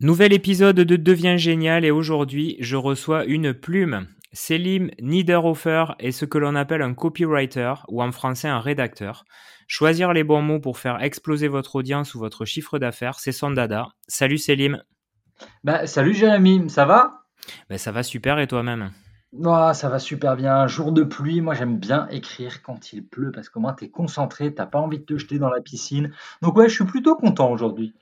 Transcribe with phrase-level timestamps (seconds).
[0.00, 4.06] Nouvel épisode de Devient Génial et aujourd'hui je reçois une plume.
[4.34, 9.24] Selim Niederhofer est ce que l'on appelle un copywriter ou en français un rédacteur.
[9.66, 13.52] Choisir les bons mots pour faire exploser votre audience ou votre chiffre d'affaires, c'est son
[13.52, 13.88] dada.
[14.06, 14.82] Salut Selim.
[15.64, 17.22] Bah, salut Jérémy, ça va?
[17.70, 18.92] Ben, Ça va super et toi-même?
[19.32, 20.66] Oh, Ça va super bien.
[20.66, 23.88] Jour de pluie, moi j'aime bien écrire quand il pleut parce qu'au moins tu es
[23.88, 26.12] concentré, t'as pas envie de te jeter dans la piscine.
[26.42, 27.94] Donc ouais, je suis plutôt content aujourd'hui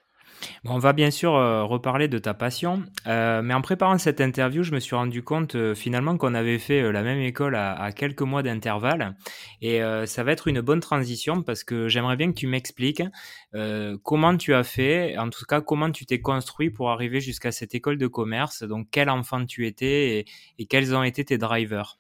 [0.64, 4.62] on va bien sûr euh, reparler de ta passion, euh, mais en préparant cette interview,
[4.62, 8.22] je me suis rendu compte euh, finalement qu'on avait fait la même école à, quelques
[8.22, 9.16] mois d'intervalle,
[9.60, 13.02] et ça va être une bonne transition parce que j'aimerais bien que tu m'expliques
[14.02, 17.74] comment tu as fait, en tout cas comment tu t'es construit pour arriver jusqu'à cette
[17.74, 20.24] école de commerce, donc quel enfant tu étais
[20.58, 21.98] et quels ont été tes drivers?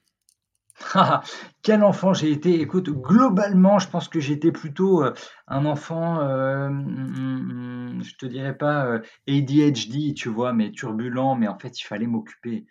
[1.62, 2.60] Quel enfant j'ai été!
[2.60, 5.12] Écoute, globalement, je pense que j'étais plutôt, euh,
[5.46, 10.52] un enfant, euh, mmh, mmh, je te dirais pas, euh, ADHD, tu vois?
[10.52, 12.66] Mais turbulent, mais en fait, il fallait m'occuper.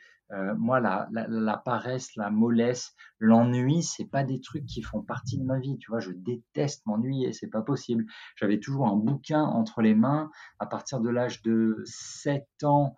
[0.57, 5.43] moi, la la paresse, la mollesse, l'ennui, c'est pas des trucs qui font partie de
[5.43, 5.99] ma vie, tu vois?
[5.99, 8.05] Je déteste m'ennuyer, c'est pas possible.
[8.35, 10.29] J'avais toujours un bouquin entre les mains.
[10.59, 12.95] À partir de l'âge de 7 ans,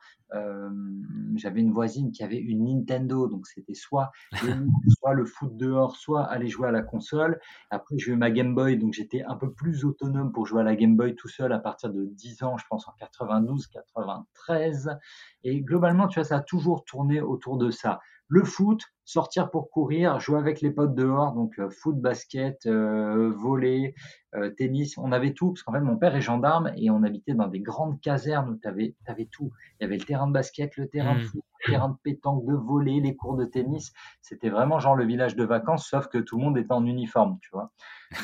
[1.35, 4.11] j'avais une voisine qui avait une Nintendo, donc c'était soit
[4.99, 7.39] soit le foot dehors, soit aller jouer à la console.
[7.69, 10.63] Après, j'ai eu ma Game Boy, donc j'étais un peu plus autonome pour jouer à
[10.63, 14.97] la Game Boy tout seul à partir de 10 ans, je pense en 92, 93.
[15.43, 19.69] Et globalement, tu vois, ça a toujours tourné autour de ça le foot, sortir pour
[19.69, 23.93] courir, jouer avec les potes dehors, donc euh, foot, basket, euh, volley,
[24.33, 27.35] euh, tennis, on avait tout, parce qu'en fait mon père est gendarme et on habitait
[27.35, 28.95] dans des grandes casernes où tu avais,
[29.31, 29.51] tout.
[29.79, 31.25] Il y avait le terrain de basket, le terrain de mmh.
[31.25, 33.93] foot, le terrain de pétanque, de volley, les cours de tennis.
[34.21, 37.37] C'était vraiment genre le village de vacances, sauf que tout le monde était en uniforme,
[37.41, 37.71] tu vois.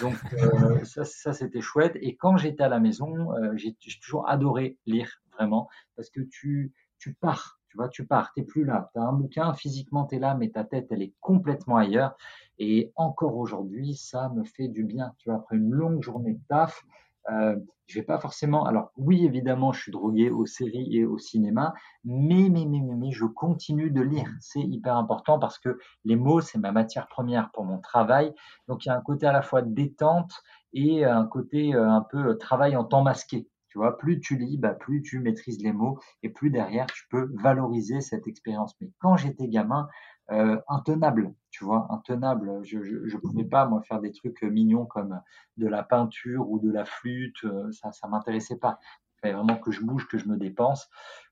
[0.01, 0.15] Donc
[0.85, 1.95] ça, ça c'était chouette.
[2.01, 7.13] Et quand j'étais à la maison, j'ai toujours adoré lire, vraiment, parce que tu, tu
[7.13, 8.89] pars tu vois, tu pars, tu n'es plus là.
[8.93, 12.17] Tu as un bouquin, physiquement, tu es là, mais ta tête, elle est complètement ailleurs.
[12.59, 15.13] Et encore aujourd'hui, ça me fait du bien.
[15.19, 16.83] Tu vois, après une longue journée de taf,
[17.29, 17.55] euh,
[17.87, 18.65] je vais pas forcément.
[18.65, 21.73] Alors, oui, évidemment, je suis drogué aux séries et au cinéma,
[22.03, 24.29] mais, mais, mais, mais, je continue de lire.
[24.41, 28.33] C'est hyper important parce que les mots, c'est ma matière première pour mon travail.
[28.67, 30.33] Donc, il y a un côté à la fois détente
[30.73, 33.47] et un côté euh, un peu travail en temps masqué.
[33.71, 37.07] Tu vois, plus tu lis, bah, plus tu maîtrises les mots et plus derrière tu
[37.09, 38.75] peux valoriser cette expérience.
[38.81, 39.87] Mais quand j'étais gamin,
[40.31, 42.59] euh, intenable, tu vois, intenable.
[42.63, 45.21] Je, ne pouvais pas moi faire des trucs mignons comme
[45.55, 47.43] de la peinture ou de la flûte.
[47.45, 48.77] Euh, ça, ça m'intéressait pas.
[49.15, 50.89] Il fallait vraiment que je bouge, que je me dépense.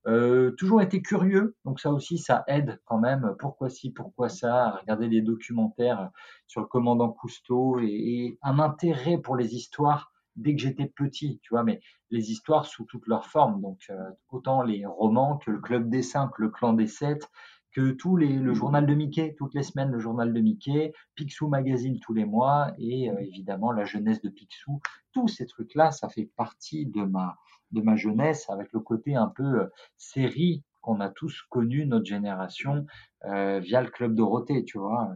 [0.08, 3.36] Euh, toujours été curieux, donc ça aussi, ça aide quand même.
[3.40, 4.78] Pourquoi ci, pourquoi ça?
[4.82, 6.10] Regarder des documentaires
[6.48, 11.54] sur le commandant Cousteau et un intérêt pour les histoires dès que j'étais petit, tu
[11.54, 15.60] vois, mais les histoires sous toutes leurs formes, donc euh, autant les romans que le
[15.60, 17.30] club des cinq, le clan des sept,
[17.72, 21.48] que tous les, le journal de Mickey, toutes les semaines le journal de Mickey, Picsou
[21.48, 24.82] Magazine tous les mois, et euh, évidemment la jeunesse de Picsou.
[25.12, 27.38] Tous ces trucs-là, ça fait partie de ma,
[27.72, 29.68] de ma jeunesse, avec le côté un peu euh,
[29.98, 32.86] série qu'on a tous connu, notre génération,
[33.26, 35.10] via le club Dorothée, tu vois.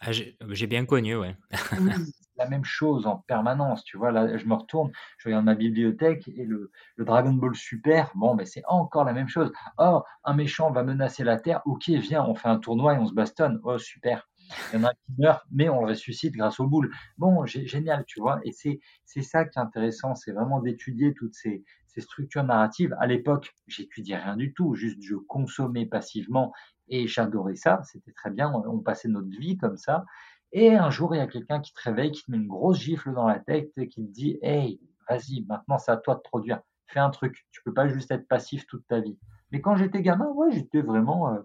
[0.00, 1.34] Ah, j'ai bien connu, ouais.
[2.40, 4.12] la même chose en permanence, tu vois.
[4.12, 8.46] Là, je me retourne, je regarde ma bibliothèque et le, Dragon Ball Super, bon, ben
[8.46, 9.52] c'est encore la même chose.
[9.78, 13.06] Oh, un méchant va menacer la Terre, ok, viens, on fait un tournoi et on
[13.06, 13.60] se bastonne.
[13.62, 14.28] Oh, super.
[14.72, 16.90] Il y en a un qui meurt, mais on le ressuscite grâce aux boules.
[17.18, 18.40] Bon, génial, tu vois.
[18.44, 22.96] Et c'est ça qui est intéressant, c'est vraiment d'étudier toutes ces, ces structures narratives.
[23.00, 26.52] À l'époque, j'étudiais rien du tout, juste je consommais passivement
[26.88, 30.04] et j'adorais ça, c'était très bien, on, passait notre vie comme ça.
[30.52, 32.78] Et un jour, il y a quelqu'un qui te réveille, qui te met une grosse
[32.78, 36.20] gifle dans la tête et qui te dit Hey, vas-y, maintenant c'est à toi de
[36.20, 39.18] produire, fais un truc, tu peux pas juste être passif toute ta vie.
[39.52, 41.40] Mais quand j'étais gamin, ouais, j'étais vraiment, euh,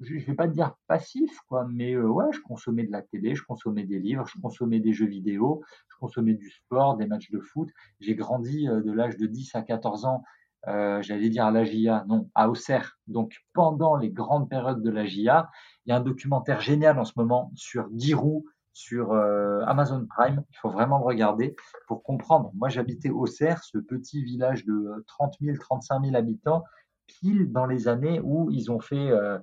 [0.00, 3.34] je vais pas te dire passif, quoi, mais euh, ouais, je consommais de la télé,
[3.34, 7.30] je consommais des livres, je consommais des jeux vidéo, je consommais du sport, des matchs
[7.30, 7.68] de foot.
[8.00, 10.22] J'ai grandi euh, de l'âge de 10 à 14 ans
[10.68, 12.98] euh, j'allais dire à la GIA, non, à Auxerre.
[13.06, 15.50] Donc pendant les grandes périodes de la GIA,
[15.86, 20.44] il y a un documentaire génial en ce moment sur Dirou, sur euh, Amazon Prime.
[20.50, 22.50] Il faut vraiment le regarder pour comprendre.
[22.54, 26.64] Moi, j'habitais Auxerre, ce petit village de 30 000, 35 000 habitants,
[27.06, 29.38] pile dans les années où ils ont fait, euh,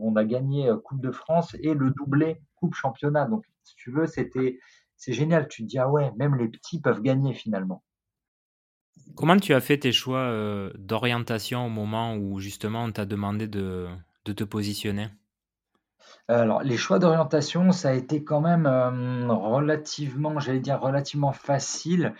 [0.00, 3.26] on a gagné Coupe de France et le doublé Coupe Championnat.
[3.26, 4.58] Donc, si tu veux, c'était,
[4.96, 5.46] c'est génial.
[5.48, 7.84] Tu te dis ah ouais, même les petits peuvent gagner finalement.
[9.16, 13.46] Comment tu as fait tes choix euh, d'orientation au moment où justement on t'a demandé
[13.46, 13.88] de,
[14.24, 15.08] te positionner?
[16.28, 22.14] Alors, les choix d'orientation, ça a été quand même euh, relativement, j'allais dire relativement facile.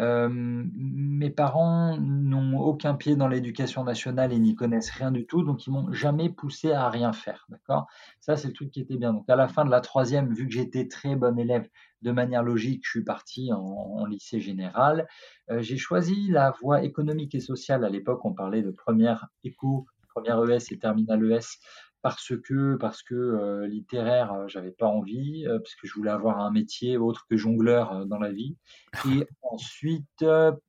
[0.00, 5.42] Euh, mes parents n'ont aucun pied dans l'éducation nationale et n'y connaissent rien du tout,
[5.44, 7.86] donc ils m'ont jamais poussé à rien faire, d'accord?
[8.20, 9.12] Ça, c'est le truc qui était bien.
[9.12, 11.68] Donc, à la fin de la troisième, vu que j'étais très bon élève,
[12.02, 15.06] de manière logique, je suis parti en, lycée général.
[15.50, 17.84] Euh, j'ai choisi la voie économique et sociale.
[17.84, 21.58] À l'époque, on parlait de première éco, première ES et terminale ES
[22.04, 26.10] parce que parce que euh, littéraire, euh, j'avais pas envie, euh, parce que je voulais
[26.10, 28.58] avoir un métier autre que jongleur dans la vie.
[29.22, 30.22] Et ensuite,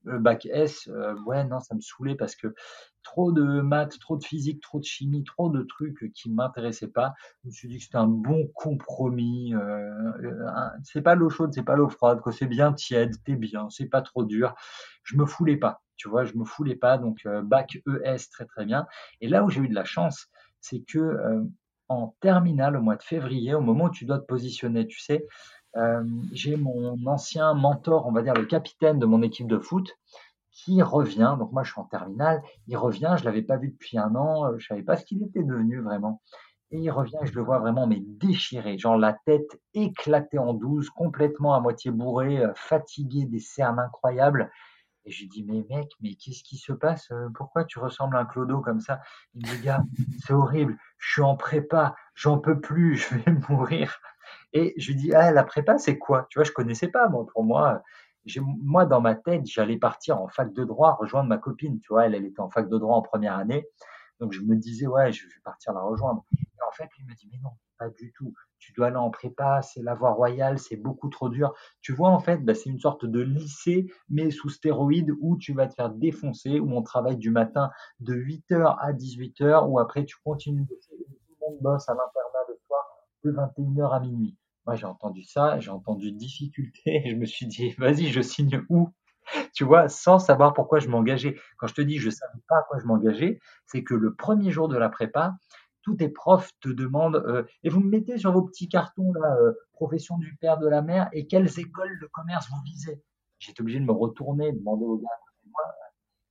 [0.06, 0.90] bac S,
[1.26, 2.56] ouais, non, ça me saoulait parce que
[3.04, 7.14] trop de maths, trop de physique, trop de chimie, trop de trucs qui m'intéressaient pas.
[7.44, 9.54] Je me suis dit que c'était un bon compromis.
[10.84, 13.90] c'est pas l'eau chaude, c'est pas l'eau froide, que c'est bien tiède, t'es bien, c'est
[13.90, 14.56] pas trop dur.
[15.04, 16.98] Je me foulais pas, tu vois, je me foulais pas.
[16.98, 18.88] Donc bac ES, très très bien.
[19.20, 20.30] Et là où j'ai eu de la chance,
[20.66, 21.44] c'est que euh,
[21.90, 25.28] en terminale, au mois de février, au moment où tu dois te positionner, tu sais,
[25.78, 29.92] euh, j'ai mon ancien mentor, on va dire le capitaine de mon équipe de foot,
[30.52, 31.36] qui revient.
[31.38, 32.42] Donc moi, je suis en terminale.
[32.68, 33.16] Il revient.
[33.20, 34.46] Je l'avais pas vu depuis un an.
[34.46, 36.22] Euh, je savais pas ce qu'il était devenu vraiment.
[36.72, 37.20] Et il revient.
[37.24, 41.92] je le vois vraiment mais déchiré, genre la tête éclatée en douze, complètement à moitié
[41.92, 44.50] bourré, fatigué, des cernes incroyables.
[45.06, 47.12] Et je lui dis, mais mec, mais qu'est-ce qui se passe?
[47.12, 49.02] Euh, Pourquoi tu ressembles à un clodo comme ça?
[49.34, 49.84] Il me dit, gars,
[50.26, 54.00] c'est horrible, je suis en prépa, j'en peux plus, je vais mourir.
[54.54, 56.28] Et je lui dis, ah, la prépa, c'est quoi?
[56.30, 57.26] Tu vois, je connaissais pas, moi.
[57.28, 57.84] Pour moi,
[58.64, 61.80] moi, dans ma tête, j'allais partir en fac de droit, rejoindre ma copine.
[61.80, 63.66] Tu vois, elle était en fac de droit en première année.
[64.20, 66.26] Donc, je me disais, ouais, je vais partir la rejoindre.
[66.68, 68.34] En fait, lui me dit, mais non, pas du tout
[68.66, 71.54] tu dois aller en prépa, c'est la voie royale, c'est beaucoup trop dur.
[71.82, 75.54] Tu vois, en fait, bah, c'est une sorte de lycée, mais sous stéroïdes, où tu
[75.54, 77.70] vas te faire défoncer, où on travaille du matin
[78.00, 82.40] de 8h à 18h, où après tu continues de tout le monde bosse à l'internat
[82.50, 82.84] le soir
[83.24, 84.36] de 21h à minuit.
[84.66, 88.90] Moi, j'ai entendu ça, j'ai entendu difficulté, je me suis dit, vas-y, je signe où?
[89.54, 91.36] Tu vois, sans savoir pourquoi je m'engageais.
[91.58, 94.14] Quand je te dis je ne savais pas à quoi je m'engageais, c'est que le
[94.14, 95.36] premier jour de la prépa,
[95.86, 99.38] tous tes profs te demandent euh, et vous me mettez sur vos petits cartons là,
[99.40, 103.02] euh, profession du père de la mère et quelles écoles de commerce vous visez?
[103.38, 105.08] J'étais obligé de me retourner, demander au gars
[105.46, 105.62] moi,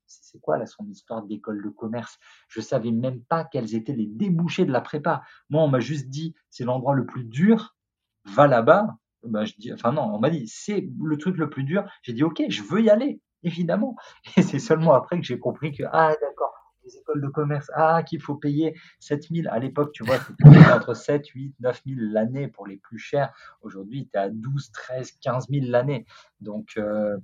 [0.06, 2.18] c'est quoi là son histoire d'école de commerce?
[2.48, 5.22] Je savais même pas quels étaient les débouchés de la prépa.
[5.50, 7.76] Moi, on m'a juste dit c'est l'endroit le plus dur,
[8.24, 8.96] va là-bas.
[9.22, 11.84] Ben, je dis, enfin non, on m'a dit c'est le truc le plus dur.
[12.02, 13.96] J'ai dit ok, je veux y aller, évidemment.
[14.36, 16.53] Et c'est seulement après que j'ai compris que ah d'accord,
[16.84, 19.48] les écoles de commerce, ah, qu'il faut payer 7000.
[19.48, 23.32] À l'époque, tu vois, c'était entre 7, 8, 9 000 l'année pour les plus chers.
[23.62, 26.06] Aujourd'hui, tu es à 12, 13, 15 000 l'année.
[26.40, 27.16] Donc, euh,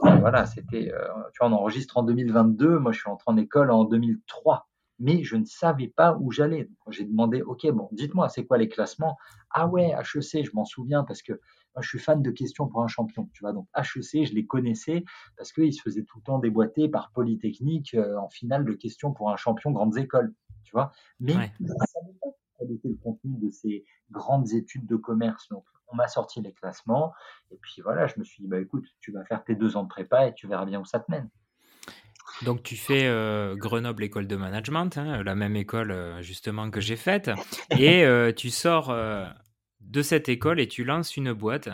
[0.00, 2.78] voilà, c'était, euh, tu vois, on enregistre en 2022.
[2.78, 4.66] Moi, je suis entré en école en 2003
[4.98, 6.70] mais je ne savais pas où j'allais.
[6.88, 9.18] J'ai demandé, OK, bon, dites-moi, c'est quoi les classements?
[9.50, 11.38] Ah ouais, HEC, je m'en souviens parce que
[11.76, 13.28] moi, je suis fan de questions pour un champion.
[13.34, 15.04] Tu vois, donc HEC, je les connaissais
[15.36, 19.12] parce qu'ils se faisaient tout le temps déboîter par Polytechnique euh, en finale de questions
[19.12, 20.32] pour un champion grandes écoles.
[20.64, 20.90] Tu vois,
[21.20, 22.28] mais je ne savais pas
[22.58, 25.48] quel était le contenu de ces grandes études de commerce.
[25.50, 27.12] Donc, on m'a sorti les classements
[27.52, 29.84] et puis voilà, je me suis dit, bah écoute, tu vas faire tes deux ans
[29.84, 31.28] de prépa et tu verras bien où ça te mène.
[32.42, 36.80] Donc tu fais euh, Grenoble École de Management, hein, la même école euh, justement que
[36.80, 37.30] j'ai faite,
[37.70, 38.90] et tu sors
[39.90, 41.68] de cette école et tu lances une boîte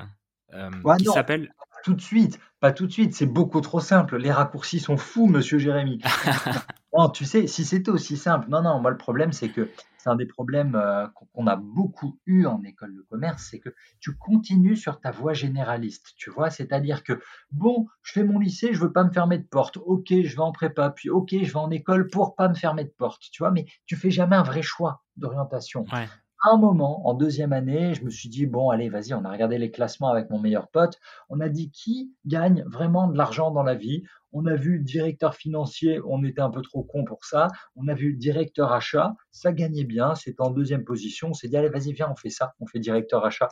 [0.55, 1.53] euh, qui s'appelle.
[1.85, 4.16] Tout de suite, pas tout de suite, c'est beaucoup trop simple.
[4.16, 5.99] Les raccourcis sont fous, monsieur Jérémy.
[6.97, 10.09] non, tu sais, si c'était aussi simple, non, non, moi le problème c'est que c'est
[10.09, 14.16] un des problèmes euh, qu'on a beaucoup eu en école de commerce, c'est que tu
[14.16, 18.81] continues sur ta voie généraliste, tu vois, c'est-à-dire que bon, je fais mon lycée, je
[18.81, 21.57] veux pas me fermer de porte, ok, je vais en prépa, puis ok, je vais
[21.57, 24.42] en école pour pas me fermer de porte, tu vois, mais tu fais jamais un
[24.42, 25.85] vrai choix d'orientation.
[25.92, 26.09] Ouais
[26.44, 29.58] un moment, en deuxième année, je me suis dit, bon, allez, vas-y, on a regardé
[29.58, 30.99] les classements avec mon meilleur pote.
[31.28, 34.02] On a dit qui gagne vraiment de l'argent dans la vie?
[34.32, 37.49] On a vu directeur financier, on était un peu trop con pour ça.
[37.76, 41.28] On a vu directeur achat, ça gagnait bien, c'était en deuxième position.
[41.30, 43.49] On s'est dit, allez, vas-y, viens, on fait ça, on fait directeur achat.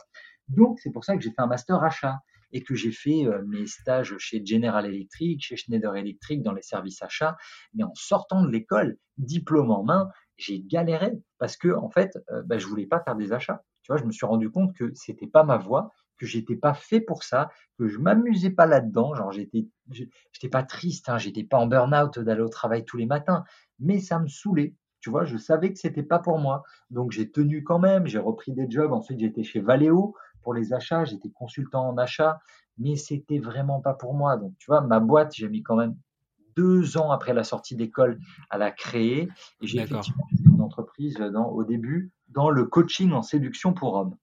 [0.49, 2.19] Donc, c'est pour ça que j'ai fait un master achat
[2.51, 6.61] et que j'ai fait euh, mes stages chez General Electric, chez Schneider Electric dans les
[6.61, 7.37] services achats.
[7.73, 12.41] Mais en sortant de l'école, diplôme en main, j'ai galéré parce que en fait, euh,
[12.43, 13.63] bah, je voulais pas faire des achats.
[13.83, 16.73] Tu vois, je me suis rendu compte que c'était pas ma voie, que j'étais pas
[16.73, 19.15] fait pour ça, que je m'amusais pas là-dedans.
[19.15, 23.07] Genre, j'étais, j'étais pas triste, hein, j'étais pas en burn-out d'aller au travail tous les
[23.07, 23.43] matins,
[23.79, 24.75] mais ça me saoulait.
[24.99, 26.61] Tu vois, je savais que c'était pas pour moi.
[26.91, 28.93] Donc, j'ai tenu quand même, j'ai repris des jobs.
[28.93, 32.39] Ensuite, j'étais chez Valeo pour les achats, j'étais consultant en achat,
[32.77, 34.37] mais c'était vraiment pas pour moi.
[34.37, 35.95] Donc, tu vois, ma boîte, j'ai mis quand même
[36.55, 38.19] deux ans après la sortie d'école
[38.49, 39.29] à la créer.
[39.61, 44.15] Et j'ai effectivement une entreprise dans, au début dans le coaching en séduction pour hommes.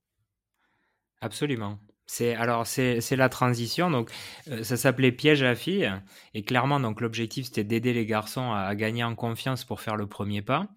[1.20, 1.78] Absolument.
[2.10, 4.10] C'est alors c'est la transition donc
[4.50, 5.92] euh, ça s'appelait piège à filles
[6.32, 10.06] et clairement donc l'objectif c'était d'aider les garçons à, gagner en confiance pour faire le
[10.06, 10.68] premier pas.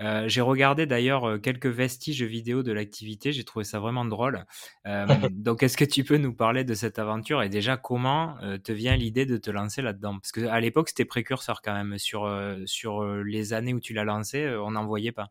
[0.00, 4.44] Euh, j'ai regardé d'ailleurs euh, quelques vestiges vidéo de l'activité, j'ai trouvé ça vraiment drôle.
[5.30, 8.96] donc est-ce que tu peux nous parler de cette aventure et déjà comment te vient
[8.96, 10.18] l'idée de te lancer là-dedans?
[10.18, 12.28] Parce que à l'époque c'était précurseur quand même sur
[12.66, 15.30] sur les années où tu l'as lancé, on n'en voyait pas.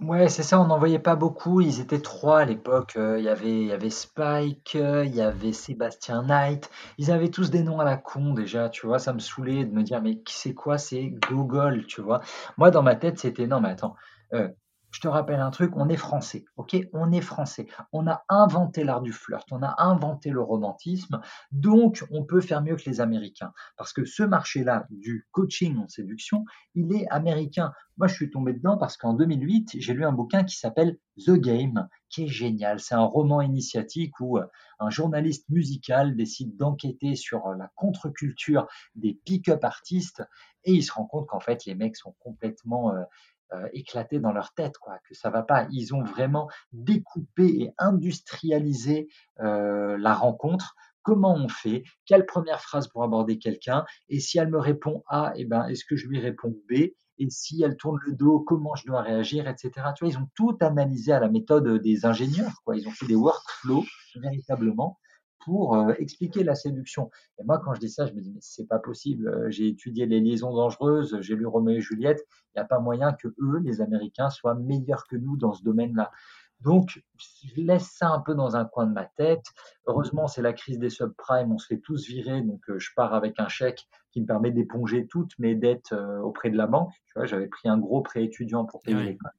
[0.00, 1.60] Ouais, c'est ça, on n'en voyait pas beaucoup.
[1.60, 2.94] Ils étaient trois à l'époque.
[2.96, 6.70] Euh, il y avait, y avait Spike, euh, il y avait Sébastien Knight.
[6.96, 8.98] Ils avaient tous des noms à la con déjà, tu vois.
[8.98, 10.78] Ça me saoulait de me dire, mais qui c'est quoi?
[10.78, 12.20] C'est Google, tu vois.
[12.56, 13.94] Moi, dans ma tête, c'était non, mais attends.
[14.32, 14.48] Euh,
[14.90, 16.76] je te rappelle un truc, on est français, ok?
[16.92, 17.66] On est français.
[17.92, 21.20] On a inventé l'art du flirt, on a inventé le romantisme,
[21.52, 23.52] donc on peut faire mieux que les Américains.
[23.76, 26.44] Parce que ce marché-là du coaching en séduction,
[26.74, 27.72] il est américain.
[27.98, 31.32] Moi, je suis tombé dedans parce qu'en 2008, j'ai lu un bouquin qui s'appelle The
[31.32, 32.80] Game, qui est génial.
[32.80, 34.46] C'est un roman initiatique où euh,
[34.78, 40.22] un journaliste musical décide d'enquêter sur euh, la contre-culture des pick-up artistes
[40.64, 42.94] et il se rend compte qu'en fait, les mecs sont complètement
[43.52, 45.66] euh, euh, éclaté dans leur tête, quoi, que ça va pas.
[45.70, 49.08] Ils ont vraiment découpé et industrialisé
[49.40, 50.74] euh, la rencontre.
[51.02, 51.84] Comment on fait?
[52.04, 53.84] Quelle première phrase pour aborder quelqu'un?
[54.08, 56.90] Et si elle me répond A, eh ben, est-ce que je lui réponds B?
[57.18, 59.70] Et si elle tourne le dos, comment je dois réagir, etc.
[59.96, 62.76] Tu vois, ils ont tout analysé à la méthode des ingénieurs, quoi.
[62.76, 63.84] Ils ont fait des workflows
[64.16, 64.98] véritablement
[65.44, 67.10] pour euh, expliquer la séduction.
[67.38, 69.28] Et moi, quand je dis ça, je me dis, mais c'est pas possible.
[69.28, 72.24] Euh, j'ai étudié les liaisons dangereuses, j'ai lu Roméo et Juliette.
[72.54, 75.62] Il n'y a pas moyen que eux, les Américains, soient meilleurs que nous dans ce
[75.62, 76.10] domaine-là.
[76.60, 79.46] Donc, je laisse ça un peu dans un coin de ma tête.
[79.86, 83.14] Heureusement, c'est la crise des subprimes, on se fait tous virer, donc euh, je pars
[83.14, 86.92] avec un chèque qui me permet d'éponger toutes mes dettes auprès de la banque.
[87.06, 89.30] Tu vois, j'avais pris un gros prêt étudiant pour payer l'école.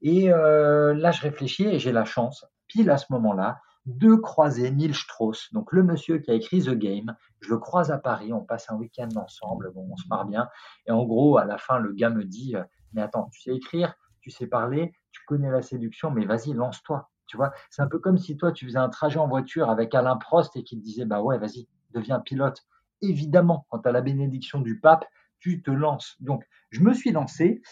[0.00, 4.94] Et là, je réfléchis et j'ai la chance, pile à ce moment-là, de croiser Neil
[4.94, 7.16] Strauss, donc le monsieur qui a écrit The Game.
[7.40, 10.48] Je le croise à Paris, on passe un week-end ensemble, bon, on se marre bien.
[10.86, 13.56] Et en gros, à la fin, le gars me dit euh, Mais attends, tu sais
[13.56, 17.08] écrire, tu sais parler, tu connais la séduction, mais vas-y, lance-toi.
[17.26, 19.94] Tu vois, c'est un peu comme si toi, tu faisais un trajet en voiture avec
[19.94, 22.66] Alain Prost et qu'il te disait Bah ouais, vas-y, deviens pilote.
[23.00, 25.06] Évidemment, quand tu la bénédiction du pape,
[25.40, 26.16] tu te lances.
[26.20, 27.62] Donc, je me suis lancé.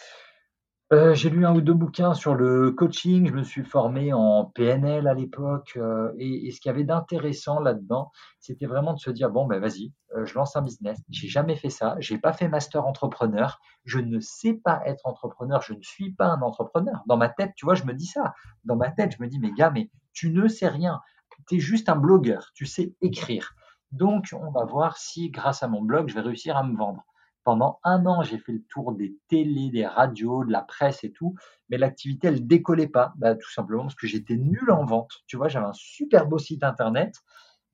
[0.92, 4.44] Euh, j'ai lu un ou deux bouquins sur le coaching, je me suis formé en
[4.44, 9.10] PNL à l'époque, euh, et, ce qu'il y avait d'intéressant là-dedans, c'était vraiment de se
[9.10, 11.00] dire bon ben vas-y, euh, je lance un business.
[11.10, 15.60] J'ai jamais fait ça, j'ai pas fait master entrepreneur, je ne sais pas être entrepreneur,
[15.60, 17.02] je ne suis pas un entrepreneur.
[17.06, 18.32] Dans ma tête, tu vois, je me dis ça.
[18.64, 21.00] Dans ma tête, je me dis mais gars, mais tu ne sais rien,
[21.48, 23.56] tu es juste un blogueur, tu sais écrire.
[23.90, 27.04] Donc on va voir si grâce à mon blog, je vais réussir à me vendre.
[27.46, 31.12] Pendant un an, j'ai fait le tour des télés, des radios, de la presse et
[31.12, 31.36] tout,
[31.68, 35.12] mais l'activité, elle décollait pas, bah, tout simplement parce que j'étais nul en vente.
[35.28, 37.14] Tu vois, j'avais un super beau site internet,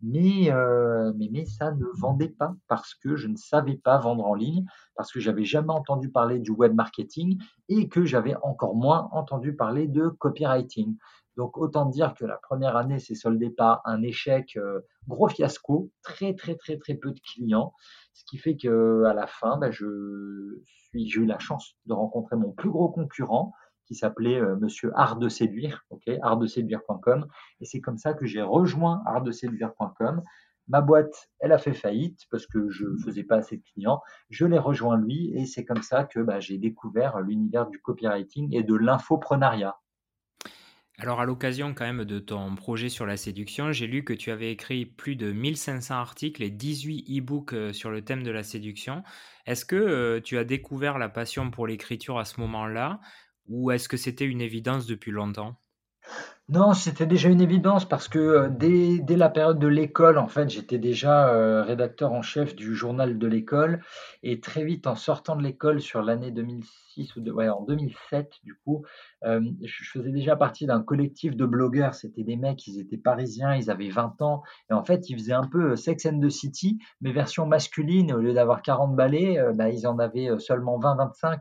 [0.03, 4.27] mais, euh, mais, mais ça ne vendait pas parce que je ne savais pas vendre
[4.27, 8.75] en ligne, parce que j'avais jamais entendu parler du web marketing et que j'avais encore
[8.75, 10.99] moins entendu parler de copywriting.
[11.37, 15.91] Donc autant dire que la première année s'est soldée par un échec, euh, gros fiasco,
[16.03, 17.73] très très très très peu de clients,
[18.13, 19.87] ce qui fait que à la fin, ben, je
[20.67, 23.53] suis, j'ai eu la chance de rencontrer mon plus gros concurrent
[23.87, 27.27] qui s'appelait euh, Monsieur Art de séduire, ok, artdeséduire.com,
[27.61, 30.23] et c'est comme ça que j'ai rejoint artdeséduire.com.
[30.69, 34.01] Ma boîte, elle a fait faillite parce que je faisais pas assez de clients.
[34.31, 38.55] Je l'ai rejoint lui et c'est comme ça que bah, j'ai découvert l'univers du copywriting
[38.55, 39.77] et de l'infoprenariat.
[40.99, 44.31] Alors à l'occasion quand même de ton projet sur la séduction, j'ai lu que tu
[44.31, 48.43] avais écrit plus de 1500 articles et 18 e-books euh, sur le thème de la
[48.43, 49.03] séduction.
[49.47, 53.01] Est-ce que euh, tu as découvert la passion pour l'écriture à ce moment-là
[53.47, 55.61] ou est-ce que c'était une évidence depuis longtemps?
[56.49, 60.27] Non, c'était déjà une évidence parce que euh, dès, dès la période de l'école, en
[60.27, 63.81] fait, j'étais déjà euh, rédacteur en chef du journal de l'école.
[64.25, 68.85] Et très vite, en sortant de l'école sur l'année 2006 ou en 2007, du coup,
[69.25, 71.95] euh, je faisais déjà partie d'un collectif de blogueurs.
[71.95, 74.43] C'était des mecs, ils étaient parisiens, ils avaient 20 ans.
[74.69, 78.13] Et en fait, ils faisaient un peu Sex and the City, mais version masculine.
[78.13, 81.39] Au lieu d'avoir 40 balais, bah, ils en avaient seulement 20-25.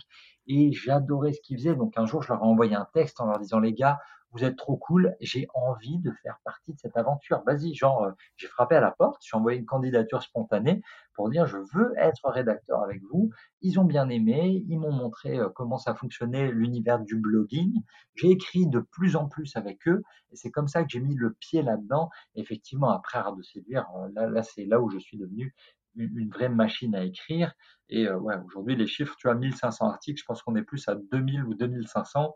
[0.47, 1.75] Et j'adorais ce qu'ils faisaient.
[1.75, 3.99] Donc un jour, je leur ai envoyé un texte en leur disant, les gars,
[4.31, 7.43] vous êtes trop cool, j'ai envie de faire partie de cette aventure.
[7.45, 10.81] Vas-y, genre, euh, j'ai frappé à la porte, j'ai envoyé une candidature spontanée
[11.13, 13.29] pour dire je veux être rédacteur avec vous.
[13.61, 17.73] Ils ont bien aimé, ils m'ont montré euh, comment ça fonctionnait l'univers du blogging.
[18.15, 21.15] J'ai écrit de plus en plus avec eux et c'est comme ça que j'ai mis
[21.15, 22.09] le pied là-dedans.
[22.35, 25.53] Effectivement, après Art de séduire, euh, là, là c'est là où je suis devenu
[25.95, 27.53] une, vraie machine à écrire.
[27.89, 30.95] Et ouais, aujourd'hui, les chiffres, tu as 1500 articles, je pense qu'on est plus à
[30.95, 32.35] 2000 ou 2500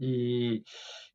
[0.00, 0.64] Et,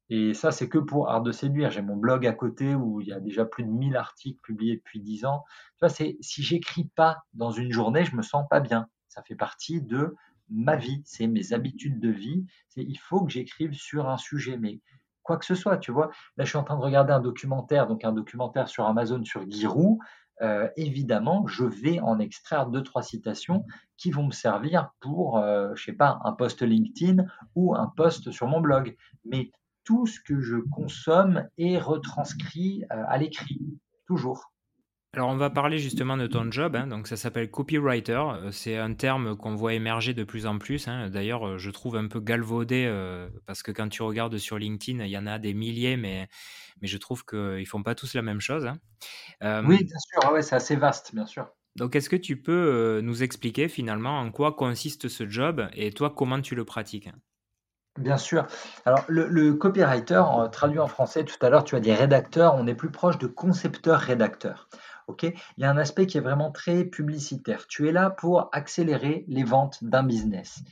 [0.09, 1.71] et ça, c'est que pour Art de séduire.
[1.71, 4.77] J'ai mon blog à côté où il y a déjà plus de 1000 articles publiés
[4.77, 5.43] depuis 10 ans.
[5.77, 8.87] Tu vois, c'est si j'écris pas dans une journée, je me sens pas bien.
[9.07, 10.15] Ça fait partie de
[10.49, 12.45] ma vie, c'est mes habitudes de vie.
[12.75, 14.79] Il faut que j'écrive sur un sujet, mais
[15.23, 16.11] quoi que ce soit, tu vois.
[16.37, 19.49] Là, je suis en train de regarder un documentaire, donc un documentaire sur Amazon sur
[19.49, 19.97] Giroud.
[20.41, 23.65] Euh, évidemment, je vais en extraire deux trois citations
[23.97, 27.25] qui vont me servir pour, euh, je sais pas, un post LinkedIn
[27.55, 28.95] ou un post sur mon blog.
[29.23, 29.51] Mais
[29.83, 33.61] tout ce que je consomme est retranscrit euh, à l'écrit,
[34.07, 34.51] toujours.
[35.15, 36.87] Alors on va parler justement de ton job, hein.
[36.87, 40.89] donc ça s'appelle copywriter, euh, c'est un terme qu'on voit émerger de plus en plus,
[40.89, 41.09] hein.
[41.09, 42.93] d'ailleurs euh, je trouve un peu galvaudé
[43.45, 46.27] parce que quand tu regardes sur LinkedIn, il y en a des milliers, mais,
[46.81, 48.65] mais je trouve qu'ils ne font pas tous la même chose.
[48.65, 49.63] Hein.
[49.65, 51.47] oui, bien sûr, ah ouais, c'est assez vaste, bien sûr.
[51.77, 56.13] Donc est-ce que tu peux nous expliquer finalement en quoi consiste ce job et toi
[56.13, 57.09] comment tu le pratiques?
[57.97, 58.45] Bien sûr.
[58.83, 62.75] Alors, le, copywriter, traduit en français, tout à l'heure, tu as dit rédacteur, on est
[62.75, 64.67] plus proche de concepteur-rédacteur.
[65.23, 67.67] Il y a un aspect qui est vraiment très publicitaire.
[67.67, 70.63] Tu es là pour accélérer les ventes d'un business.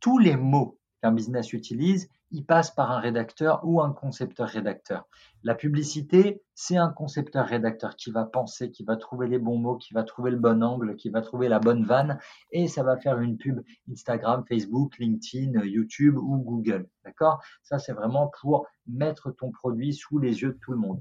[0.00, 5.08] Tous les mots qu'un business utilise, il passe par un rédacteur ou un concepteur-rédacteur.
[5.44, 9.94] La publicité, c'est un concepteur-rédacteur qui va penser, qui va trouver les bons mots, qui
[9.94, 12.18] va trouver le bon angle, qui va trouver la bonne vanne,
[12.52, 16.88] et ça va faire une pub Instagram, Facebook, LinkedIn, YouTube ou Google.
[17.04, 17.40] D'accord?
[17.62, 21.00] Ça, c'est vraiment pour mettre ton produit sous les yeux de tout le monde.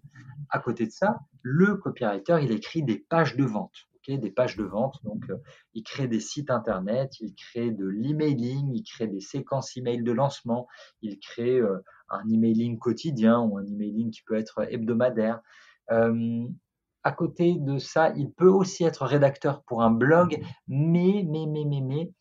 [0.49, 4.63] À côté de ça, le copywriter, il écrit des pages de vente des pages de
[4.63, 5.03] vente.
[5.03, 5.35] Donc, euh,
[5.73, 10.11] il crée des sites internet, il crée de l'emailing, il crée des séquences email de
[10.13, 10.67] lancement,
[11.01, 15.41] il crée euh, un emailing quotidien ou un emailing qui peut être hebdomadaire.
[15.91, 16.47] Euh,
[17.03, 21.65] à côté de ça, il peut aussi être rédacteur pour un blog, mais, mais, mais,
[21.65, 22.11] mais, mais,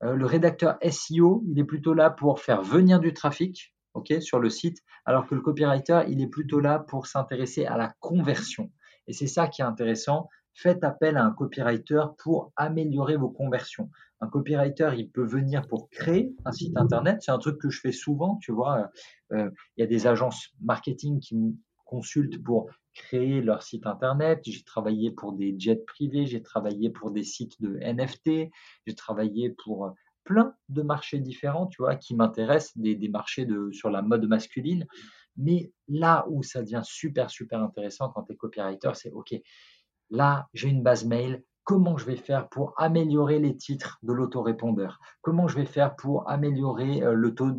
[0.00, 4.48] le rédacteur SEO, il est plutôt là pour faire venir du trafic, ok, sur le
[4.48, 8.70] site, alors que le copywriter, il est plutôt là pour s'intéresser à la conversion.
[9.08, 13.90] Et c'est ça qui est intéressant, faites appel à un copywriter pour améliorer vos conversions.
[14.20, 17.18] Un copywriter, il peut venir pour créer un site internet.
[17.20, 18.90] C'est un truc que je fais souvent, tu vois.
[19.32, 21.52] Euh, il y a des agences marketing qui me
[21.84, 24.40] consultent pour créer leur site internet.
[24.44, 28.50] J'ai travaillé pour des jets privés, j'ai travaillé pour des sites de NFT,
[28.84, 29.94] j'ai travaillé pour
[30.24, 34.26] plein de marchés différents, tu vois, qui m'intéressent, des, des, marchés de, sur la mode
[34.26, 34.88] masculine.
[35.36, 39.40] Mais là où ça devient super, super intéressant quand tu es copywriter, c'est OK,
[40.10, 41.44] Là, j'ai une base mail.
[41.64, 45.00] Comment je vais faire pour améliorer les titres de l'autorépondeur?
[45.20, 47.50] Comment je vais faire pour améliorer euh, le taux,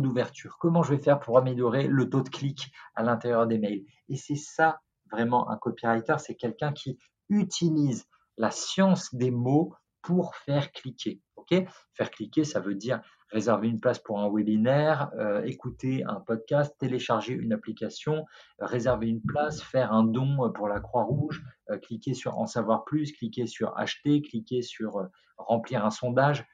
[0.00, 0.56] d'ouverture?
[0.58, 3.84] Comment je vais faire pour améliorer le taux de clic à l'intérieur des mails?
[4.08, 4.80] Et c'est ça
[5.12, 8.06] vraiment un copywriter, c'est quelqu'un qui utilise
[8.38, 11.20] la science des mots pour faire cliquer.
[11.36, 11.54] Ok?
[11.92, 16.74] Faire cliquer, ça veut dire réserver une place pour un webinaire, euh, écouter un podcast,
[16.78, 18.24] télécharger une application,
[18.58, 23.12] réserver une place, faire un don pour la Croix-Rouge, euh, cliquer sur en savoir plus,
[23.12, 26.46] cliquer sur acheter, cliquer sur euh, remplir un sondage.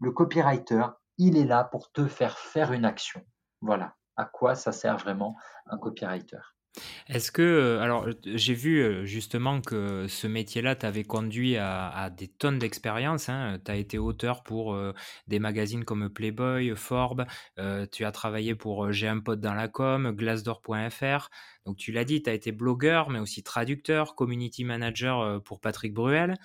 [0.00, 0.86] Le copywriter,
[1.18, 3.22] il est là pour te faire faire une action.
[3.60, 6.53] Voilà à quoi ça sert vraiment un copywriter?
[7.08, 12.28] Est-ce que, euh, alors j'ai vu euh, justement que ce métier-là t'avait conduit à, des
[12.28, 13.28] tonnes d'expérience.
[13.28, 13.58] Hein.
[13.64, 14.92] Tu as été auteur pour euh,
[15.28, 17.26] des magazines comme Playboy, Forbes,
[17.92, 21.30] tu as travaillé pour J'ai un pote dans la com, Glassdoor.fr.
[21.66, 25.94] Donc tu l'as dit, tu as été blogueur, mais aussi traducteur, community manager pour Patrick
[25.94, 26.36] Bruel.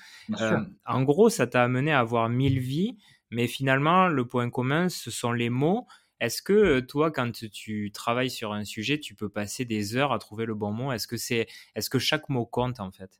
[0.86, 2.98] en gros, ça t'a amené à avoir mille vies,
[3.32, 5.88] mais finalement, le point commun, ce sont les mots.
[6.20, 10.20] Est-ce que toi, quand tu travailles sur un sujet, tu peux passer des heures à
[10.20, 10.92] trouver le bon mot?
[10.92, 13.20] Est-ce que c'est, est-ce que chaque mot compte en fait?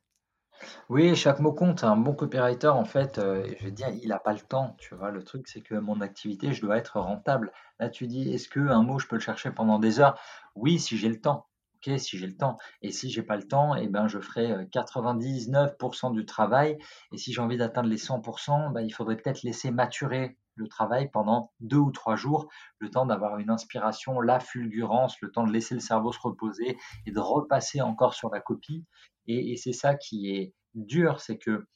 [0.88, 1.84] Oui, chaque mot compte.
[1.84, 4.76] Un bon copywriter, en fait, je veux dire, il n'a pas le temps.
[4.78, 7.52] Tu vois, le truc, c'est que mon activité, je dois être rentable.
[7.78, 10.18] Là, tu dis, est-ce qu'un mot, je peux le chercher pendant des heures?
[10.54, 11.46] Oui, si j'ai le temps.
[11.76, 12.58] Ok, si j'ai le temps.
[12.82, 16.76] Et si j'ai pas le temps, eh ben, je ferai 99% du travail.
[17.12, 21.10] Et si j'ai envie d'atteindre les 100%, ben, il faudrait peut-être laisser maturer le travail
[21.10, 25.52] pendant deux ou trois jours, le temps d'avoir une inspiration, la fulgurance, le temps de
[25.52, 28.84] laisser le cerveau se reposer et de repasser encore sur la copie.
[29.26, 31.66] Et, et c'est ça qui est dur, c'est que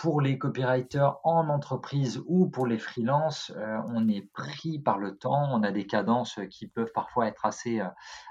[0.00, 5.18] pour les copywriters en entreprise ou pour les freelances, euh, on est pris par le
[5.18, 7.88] temps, on a des cadences qui peuvent parfois être assez, euh,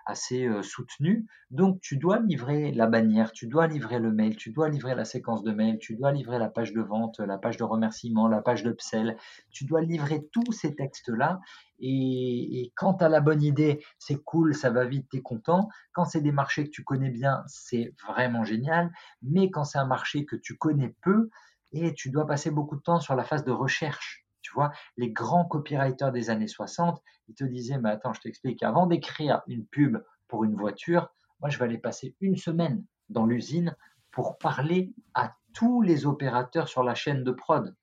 [0.08, 1.27] assez euh, soutenues.
[1.51, 5.05] Donc, tu dois livrer la bannière, tu dois livrer le mail, tu dois livrer la
[5.05, 8.41] séquence de mail, tu dois livrer la page de vente, la page de remerciement, la
[8.41, 9.15] page d'upsell.
[9.51, 11.39] Tu dois livrer tous ces textes-là.
[11.77, 15.21] Et, et, quand tu as la bonne idée, c'est cool, ça va vite, tu es
[15.21, 15.69] content.
[15.93, 18.91] Quand c'est des marchés que tu connais bien, c'est vraiment génial.
[19.21, 21.29] Mais quand c'est un marché que tu connais peu,
[21.71, 24.25] et tu dois passer beaucoup de temps sur la phase de recherche.
[24.41, 28.63] Tu vois, les grands copywriters des années 60, ils te disaient, mais attends, je t'explique,
[28.63, 33.25] avant d'écrire une pub pour une voiture, moi, je vais aller passer une semaine dans
[33.25, 33.75] l'usine
[34.12, 37.75] pour parler à tous les opérateurs sur la chaîne de prod.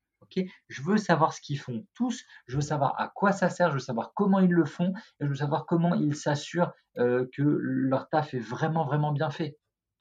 [0.68, 3.74] Je veux savoir ce qu'ils font tous, je veux savoir à quoi ça sert, je
[3.74, 7.42] veux savoir comment ils le font, et je veux savoir comment ils s'assurent euh, que
[7.42, 9.56] leur taf est vraiment, vraiment bien fait.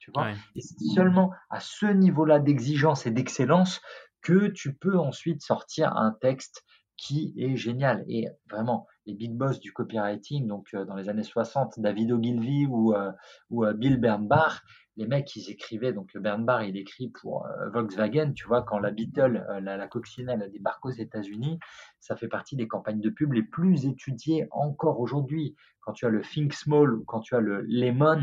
[0.06, 3.80] Tu vois Et c'est seulement à ce niveau-là d'exigence et d'excellence
[4.22, 6.62] que tu peux ensuite sortir un texte
[6.96, 8.04] qui est génial.
[8.06, 12.66] Et vraiment, les big boss du copywriting, donc euh, dans les années 60, David Ogilvy
[12.66, 13.10] ou, euh,
[13.50, 14.62] ou euh, Bill Bernbach,
[14.96, 19.44] les mecs, ils écrivaient, donc Bernbach, il écrit pour Volkswagen, tu vois, quand la Beetle,
[19.60, 21.58] la, la, coccinelle débarque aux États-Unis,
[21.98, 25.54] ça fait partie des campagnes de pub les plus étudiées encore aujourd'hui.
[25.80, 28.22] Quand tu as le Think Small ou quand tu as le Lemon,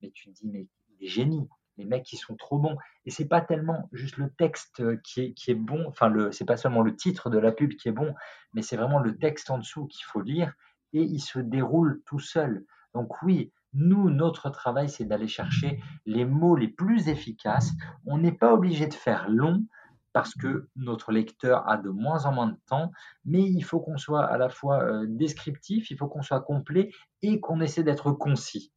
[0.00, 0.66] mais tu te dis, mais
[1.04, 2.76] des génies les mecs qui sont trop bons.
[3.04, 6.44] Et c'est pas tellement juste le texte qui est, qui est bon, enfin, le, c'est
[6.44, 8.14] pas seulement le titre de la pub qui est bon,
[8.52, 10.52] mais c'est vraiment le texte en dessous qu'il faut lire
[10.92, 12.64] et il se déroule tout seul.
[12.94, 17.72] Donc oui, nous, notre travail, c'est d'aller chercher les mots les plus efficaces.
[18.06, 19.64] On n'est pas obligé de faire long
[20.12, 22.92] parce que notre lecteur a de moins en moins de temps,
[23.24, 26.92] mais il faut qu'on soit à la fois euh, descriptif, il faut qu'on soit complet
[27.22, 28.72] et qu'on essaie d'être concis.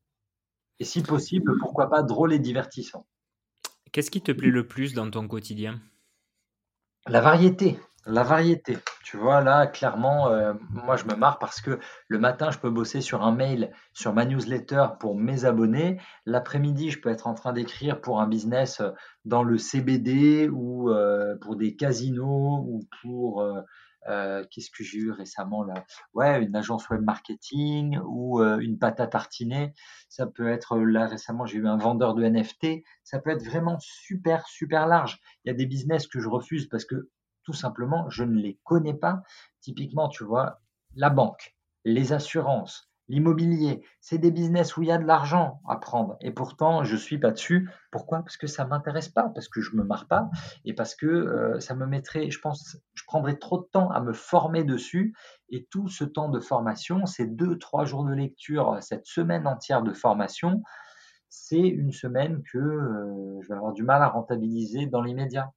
[0.80, 3.06] Et si possible, pourquoi pas drôle et divertissant.
[3.92, 5.82] Qu'est-ce qui te plaît le plus dans ton quotidien?
[7.08, 7.80] La variété.
[8.06, 8.78] La variété.
[9.04, 12.70] Tu vois, là, clairement, euh, moi, je me marre parce que le matin, je peux
[12.70, 16.00] bosser sur un mail, sur ma newsletter pour mes abonnés.
[16.26, 18.82] L'après-midi, je peux être en train d'écrire pour un business
[19.26, 23.62] dans le CBD ou euh, pour des casinos ou pour euh,
[24.08, 25.86] euh, qu'est-ce que j'ai eu récemment là?
[26.14, 29.74] Ouais, une agence web marketing ou euh, une pâte à tartiner.
[30.10, 32.84] Ça peut être là récemment, j'ai eu un vendeur de NFT.
[33.04, 35.20] Ça peut être vraiment super super large.
[35.44, 37.10] Il y a des business que je refuse parce que
[37.44, 39.22] tout simplement je ne les connais pas.
[39.62, 40.62] Typiquement, tu vois,
[40.96, 45.78] la banque, les assurances, L'immobilier, c'est des business où il y a de l'argent à
[45.78, 46.18] prendre.
[46.20, 47.70] Et pourtant, je suis pas dessus.
[47.92, 48.20] Pourquoi?
[48.20, 50.30] Parce que ça m'intéresse pas, parce que je me marre pas,
[50.66, 54.02] et parce que euh, ça me mettrait, je pense, je prendrais trop de temps à
[54.02, 55.16] me former dessus.
[55.50, 59.84] Et tout ce temps de formation, ces deux, trois jours de lecture, cette semaine entière
[59.84, 60.62] de formation,
[61.30, 65.52] c'est une semaine que euh, je vais avoir du mal à rentabiliser dans l'immédiat.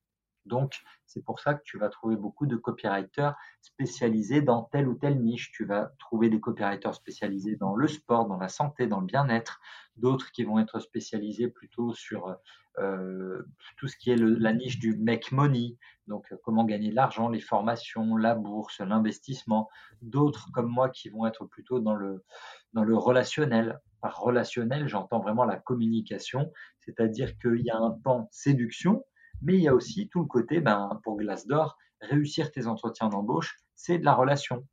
[0.47, 4.95] Donc, c'est pour ça que tu vas trouver beaucoup de copywriters spécialisés dans telle ou
[4.95, 5.53] telle niche.
[5.53, 9.61] Tu vas trouver des copywriters spécialisés dans le sport, dans la santé, dans le bien-être,
[9.97, 12.37] d'autres qui vont être spécialisés plutôt sur
[12.79, 13.43] euh,
[13.77, 15.77] tout ce qui est la niche du make money,
[16.07, 19.69] donc euh, comment gagner de l'argent, les formations, la bourse, l'investissement.
[20.03, 22.25] D'autres comme moi qui vont être plutôt dans le,
[22.73, 23.81] dans le relationnel.
[24.01, 29.05] Par relationnel, j'entends vraiment la communication, c'est-à-dire qu'il y a un pan séduction,
[29.43, 33.57] mais il y a aussi tout le côté, ben, pour Glassdoor, réussir tes entretiens d'embauche,
[33.75, 34.67] c'est de la relation.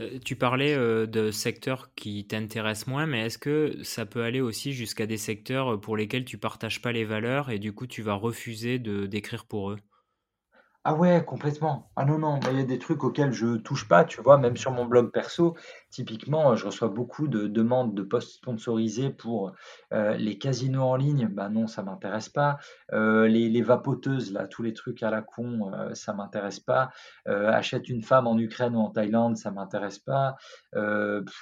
[0.00, 4.40] Euh, tu parlais euh, de secteurs qui t'intéressent moins, mais est-ce que ça peut aller
[4.40, 8.02] aussi jusqu'à des secteurs pour lesquels tu partages pas les valeurs et du coup tu
[8.02, 9.78] vas refuser de d'écrire pour eux?
[10.86, 11.90] Ah ouais, complètement.
[11.96, 14.58] Ah non, non, il y a des trucs auxquels je touche pas, tu vois, même
[14.58, 15.56] sur mon blog perso,
[15.88, 19.52] typiquement, je reçois beaucoup de demandes de posts sponsorisés pour
[19.94, 21.26] euh, les casinos en ligne.
[21.28, 22.58] Bah non, ça m'intéresse pas.
[22.92, 26.90] Euh, les, vapoteuses, là, tous les trucs à la con, euh, ça m'intéresse pas.
[27.24, 30.36] achète une femme en Ukraine ou en Thaïlande, ça m'intéresse pas.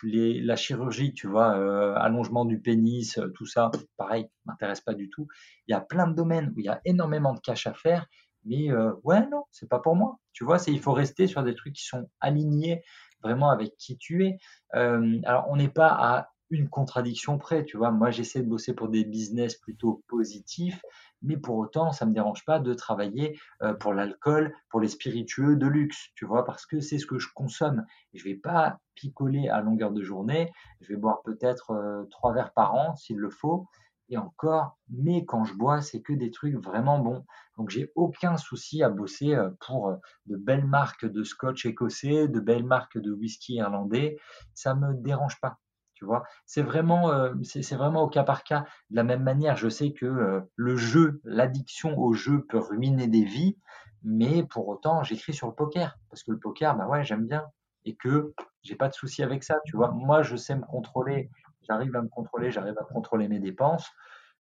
[0.05, 1.51] les, la chirurgie, tu vois,
[1.97, 5.27] allongement du pénis, tout ça, pareil, m'intéresse pas du tout.
[5.67, 8.07] Il y a plein de domaines où il y a énormément de cash à faire
[8.45, 10.19] mais euh, ouais, non, c'est pas pour moi.
[10.33, 12.83] Tu vois, c'est il faut rester sur des trucs qui sont alignés
[13.23, 14.39] vraiment avec qui tu es.
[14.75, 17.91] Euh, alors, on n'est pas à une contradiction près, tu vois.
[17.91, 20.83] Moi, j'essaie de bosser pour des business plutôt positifs,
[21.23, 25.57] mais pour autant, ça me dérange pas de travailler euh, pour l'alcool, pour les spiritueux
[25.57, 27.87] de luxe, tu vois, parce que c'est ce que je consomme.
[28.13, 30.53] Je vais pas picoler à longueur de journée.
[30.83, 33.67] Je vais boire peut-être trois verres par an s'il le faut
[34.12, 37.25] et encore, mais quand je bois, c'est que des trucs vraiment bons.
[37.57, 39.96] Donc j'ai aucun souci à bosser euh, pour euh,
[40.27, 44.18] de belles marques de scotch écossais, de belles marques de whisky irlandais.
[44.55, 45.59] Ça me dérange pas.
[45.94, 48.66] Tu vois, c'est vraiment, euh, c'est vraiment au cas par cas.
[48.90, 53.25] De la même manière, je sais que le jeu, l'addiction au jeu peut ruiner des
[53.25, 53.57] vies,
[54.03, 57.44] mais pour autant, j'écris sur le poker parce que le poker, bah ouais, j'aime bien
[57.85, 59.59] et que j'ai pas de souci avec ça.
[59.64, 61.31] Tu vois, moi, je sais me contrôler
[61.66, 63.90] j'arrive à me contrôler, j'arrive à contrôler mes dépenses.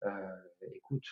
[0.05, 0.35] Euh,
[0.73, 1.05] écoute,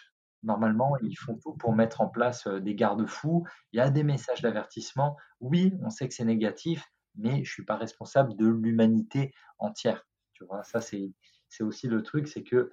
[0.43, 3.45] normalement, ils font tout pour mettre en place euh, des garde-fous.
[3.71, 5.17] Il y a des messages d'avertissement.
[5.39, 10.05] Oui, on sait que c'est négatif, mais je suis pas responsable de l'humanité entière.
[10.33, 11.11] Tu vois, ça c'est
[11.49, 12.69] c'est aussi le truc, c'est que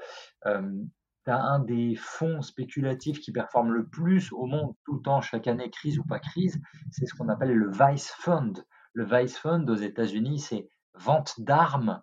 [0.47, 0.83] euh,
[1.25, 5.21] tu as un des fonds spéculatifs qui performe le plus au monde tout le temps,
[5.21, 8.65] chaque année, crise ou pas crise, c'est ce qu'on appelle le Vice Fund.
[8.93, 12.03] Le Vice Fund aux États-Unis, c'est vente d'armes,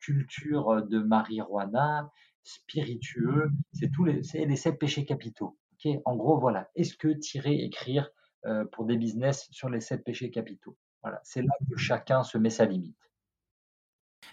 [0.00, 2.10] culture de marijuana,
[2.42, 5.58] spiritueux, c'est tous les, les sept péchés capitaux.
[6.04, 6.70] en gros, voilà.
[6.74, 8.10] Est-ce que tirer, écrire
[8.46, 10.76] euh, pour des business sur les sept péchés capitaux?
[11.22, 12.96] C'est là que chacun se met sa limite.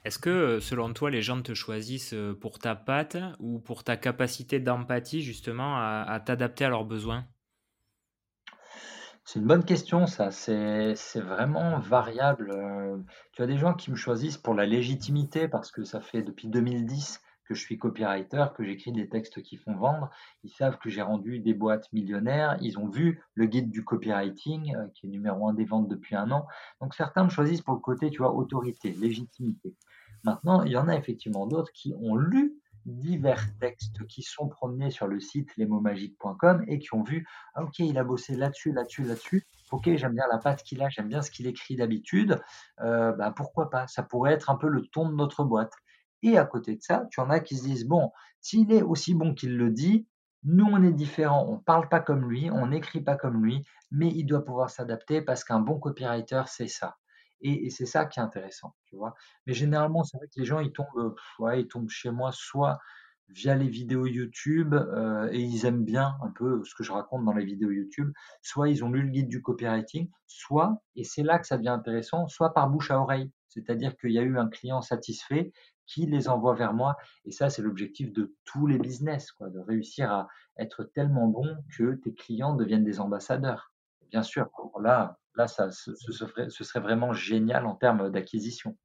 [0.03, 4.59] Est-ce que, selon toi, les gens te choisissent pour ta patte ou pour ta capacité
[4.59, 7.25] d'empathie, justement, à, t'adapter à leurs besoins?
[9.29, 10.31] C'est une bonne question, ça.
[10.31, 12.49] C'est vraiment variable.
[13.33, 16.47] Tu as des gens qui me choisissent pour la légitimité, parce que ça fait depuis
[16.47, 20.09] 2010 que je suis copywriter, que j'écris des textes qui font vendre.
[20.45, 22.57] Ils savent que j'ai rendu des boîtes millionnaires.
[22.61, 26.31] Ils ont vu le guide du copywriting, qui est numéro un des ventes depuis un
[26.31, 26.47] an.
[26.79, 29.75] Donc certains me choisissent pour le côté, tu vois, autorité, légitimité.
[30.23, 32.55] Maintenant, il y en a effectivement d'autres qui ont lu
[32.87, 37.79] divers textes qui sont promenés sur le site lesmotsmagiques.com et qui ont vu ah, ok
[37.79, 39.45] il a bossé là-dessus là-dessus là-dessus.
[39.71, 42.41] Ok j'aime bien la patte qu'il a j'aime bien ce qu'il écrit d'habitude.
[42.81, 43.87] Euh, bah, pourquoi pas?
[43.87, 45.73] Ça pourrait être un peu le ton de notre boîte.
[46.23, 49.13] Et à côté de ça tu en as qui se disent bon s'il est aussi
[49.13, 50.07] bon qu'il le dit
[50.43, 51.45] nous on est différents.
[51.49, 55.21] On parle pas comme lui on n'écrit pas comme lui mais il doit pouvoir s'adapter
[55.21, 56.95] parce qu'un bon copywriter c'est ça
[57.41, 59.13] et, c'est ça qui est intéressant, tu vois.
[59.45, 62.79] Mais généralement, c'est vrai que les gens, ils tombent, ouais, ils tombent chez moi soit
[63.29, 67.25] via les vidéos YouTube euh, et ils aiment bien un peu ce que je raconte
[67.25, 71.23] dans les vidéos YouTube, soit ils ont lu le guide du copywriting, soit, et c'est
[71.23, 73.31] là que ça devient intéressant, soit par bouche à oreille.
[73.49, 75.51] C'est-à-dire qu'il y a eu un client satisfait
[75.87, 76.97] qui les envoie vers moi.
[77.25, 81.57] Et ça, c'est l'objectif de tous les business, quoi, de réussir à être tellement bon
[81.77, 83.71] que tes clients deviennent des ambassadeurs.
[84.11, 84.49] Bien sûr,
[84.81, 88.77] là, là ça, ce, serait, vraiment génial en termes d'acquisition.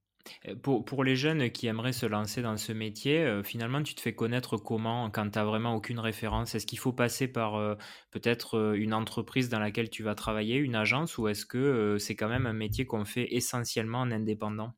[0.63, 4.01] Pour, pour, les jeunes qui aimeraient se lancer dans ce métier, euh, finalement, tu te
[4.01, 6.55] fais connaître comment quand tu n'as vraiment aucune référence?
[6.55, 7.75] Est-ce qu'il faut passer par euh,
[8.13, 12.15] peut-être euh, une entreprise dans laquelle tu vas travailler, une agence, ou est-ce que c'est
[12.15, 14.75] quand même un métier qu'on fait essentiellement en indépendant?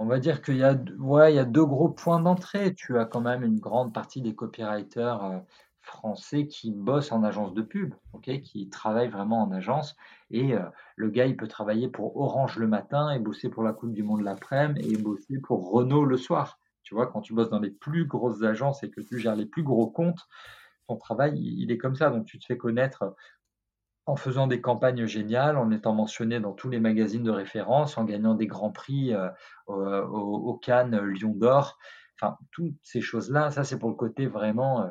[0.00, 2.74] On va dire qu'il y, a, ouais, il y a deux gros points d'entrée.
[2.74, 5.44] Tu as quand même une grande partie des copywriters
[5.84, 9.96] français qui bossent en agence de pub, qui travaillent vraiment en agence.
[10.30, 10.62] Et euh,
[10.96, 14.02] le gars, il peut travailler pour Orange le matin et bosser pour la Coupe du
[14.02, 16.58] Monde l'après-midi et bosser pour Renault le soir.
[16.82, 19.46] Tu vois, quand tu bosses dans les plus grosses agences et que tu gères les
[19.46, 20.26] plus gros comptes,
[20.88, 22.10] ton travail, il est comme ça.
[22.10, 23.14] Donc, tu te fais connaître
[24.06, 28.04] en faisant des campagnes géniales, en étant mentionné dans tous les magazines de référence, en
[28.04, 31.78] gagnant des grands prix euh, au, Cannes, Lyon d'Or.
[32.20, 34.82] Enfin, toutes ces choses-là, ça, c'est pour le côté vraiment.
[34.82, 34.88] Euh,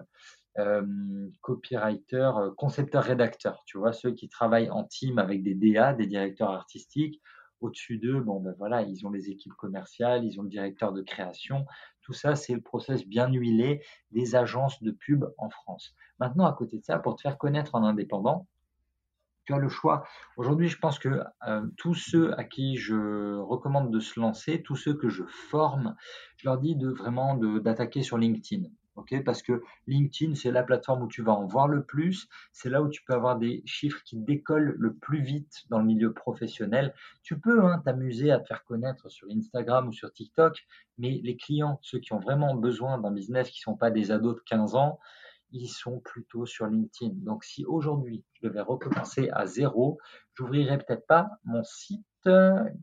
[1.41, 6.07] copywriter, euh, concepteur, rédacteur, tu vois, ceux qui travaillent en team avec des DA, des
[6.07, 7.21] directeurs artistiques.
[7.59, 11.01] Au-dessus d'eux, bon, ben voilà, ils ont les équipes commerciales, ils ont le directeur de
[11.01, 11.65] création.
[12.01, 15.95] Tout ça, c'est le process bien huilé des agences de pub en France.
[16.19, 18.47] Maintenant, à côté de ça, pour te faire connaître en indépendant,
[19.45, 20.05] tu as le choix.
[20.37, 24.75] Aujourd'hui, je pense que euh, tous ceux à qui je recommande de se lancer, tous
[24.75, 25.95] ceux que je forme,
[26.37, 28.67] je leur dis de vraiment d'attaquer sur LinkedIn
[29.25, 32.81] parce que LinkedIn, c'est la plateforme où tu vas en voir le plus, c'est là
[32.81, 36.93] où tu peux avoir des chiffres qui décollent le plus vite dans le milieu professionnel.
[37.23, 40.65] Tu peux hein, t'amuser à te faire connaître sur Instagram ou sur TikTok,
[40.97, 44.11] mais les clients, ceux qui ont vraiment besoin d'un business qui ne sont pas des
[44.11, 44.99] ados de 15 ans,
[45.53, 47.13] ils sont plutôt sur LinkedIn.
[47.17, 49.99] Donc si aujourd'hui je devais recommencer à zéro,
[50.33, 52.05] j'ouvrirais peut-être pas mon site,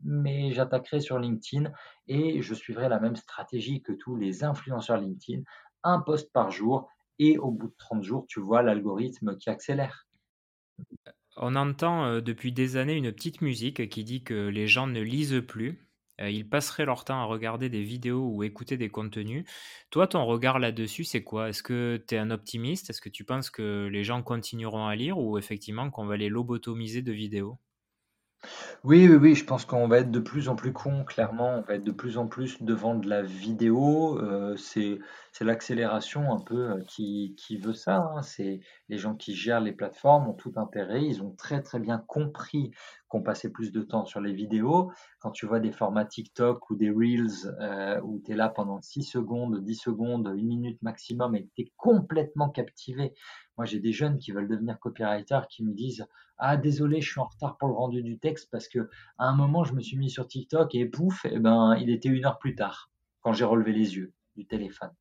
[0.03, 1.71] mais j'attaquerai sur LinkedIn
[2.07, 5.43] et je suivrai la même stratégie que tous les influenceurs LinkedIn,
[5.83, 6.89] un post par jour
[7.19, 10.07] et au bout de 30 jours, tu vois l'algorithme qui accélère.
[11.37, 15.01] On entend euh, depuis des années une petite musique qui dit que les gens ne
[15.01, 15.87] lisent plus.
[16.19, 19.45] Euh, ils passeraient leur temps à regarder des vidéos ou écouter des contenus.
[19.89, 21.49] Toi, ton regard là-dessus, c'est quoi?
[21.49, 22.89] Est-ce que tu es un optimiste?
[22.89, 26.29] Est-ce que tu penses que les gens continueront à lire ou effectivement qu'on va les
[26.29, 27.57] lobotomiser de vidéos?
[28.83, 31.61] Oui, oui, oui, je pense qu'on va être de plus en plus con, clairement, on
[31.61, 34.17] va être de plus en plus devant de la vidéo.
[34.19, 34.99] Euh, c'est
[35.31, 37.97] c'est l'accélération un peu euh, qui, qui veut ça.
[37.97, 38.21] hein.
[38.21, 41.03] C'est les gens qui gèrent les plateformes ont tout intérêt.
[41.05, 42.71] Ils ont très très bien compris
[43.07, 44.91] qu'on passait plus de temps sur les vidéos.
[45.19, 48.81] Quand tu vois des formats TikTok ou des Reels euh, où tu es là pendant
[48.81, 53.13] 6 secondes, 10 secondes, une minute maximum et tu es complètement captivé.
[53.57, 56.05] Moi, j'ai des jeunes qui veulent devenir copywriters qui me disent
[56.39, 59.35] ah désolé, je suis en retard pour le rendu du texte parce que à un
[59.35, 62.39] moment je me suis mis sur TikTok et pouf, eh ben il était une heure
[62.39, 62.89] plus tard
[63.21, 64.91] quand j'ai relevé les yeux du téléphone.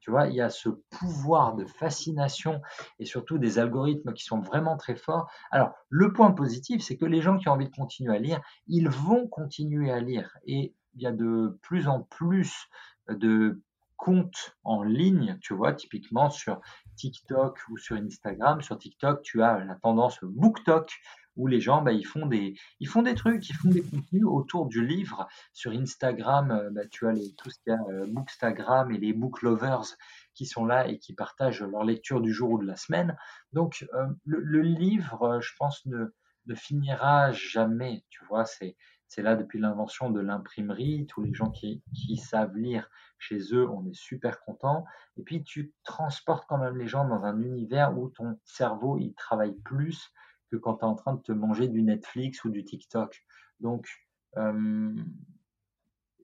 [0.00, 2.62] Tu vois, il y a ce pouvoir de fascination
[2.98, 5.30] et surtout des algorithmes qui sont vraiment très forts.
[5.50, 8.40] Alors, le point positif, c'est que les gens qui ont envie de continuer à lire,
[8.66, 10.36] ils vont continuer à lire.
[10.44, 12.68] Et il y a de plus en plus
[13.08, 13.60] de
[13.96, 16.60] comptes en ligne, tu vois, typiquement sur
[16.96, 18.62] TikTok ou sur Instagram.
[18.62, 20.92] Sur TikTok, tu as la tendance BookTok,
[21.38, 24.26] où les gens, bah, ils, font des, ils font des trucs, ils font des contenus
[24.26, 25.26] autour du livre.
[25.54, 28.98] Sur Instagram, euh, bah, tu as les, tout ce qu'il y a euh, Bookstagram et
[28.98, 29.96] les Book Lovers
[30.34, 33.16] qui sont là et qui partagent leur lecture du jour ou de la semaine.
[33.52, 36.06] Donc, euh, le, livre, je pense, ne,
[36.54, 38.76] finira jamais, tu vois, c'est
[39.10, 41.06] c'est là depuis l'invention de l'imprimerie.
[41.06, 44.84] Tous les gens qui, qui, savent lire chez eux, on est super content.
[45.16, 49.14] Et puis, tu transportes quand même les gens dans un univers où ton cerveau, il
[49.14, 50.12] travaille plus
[50.50, 53.24] que quand tu es en train de te manger du Netflix ou du TikTok.
[53.60, 53.88] Donc,
[54.36, 54.94] euh,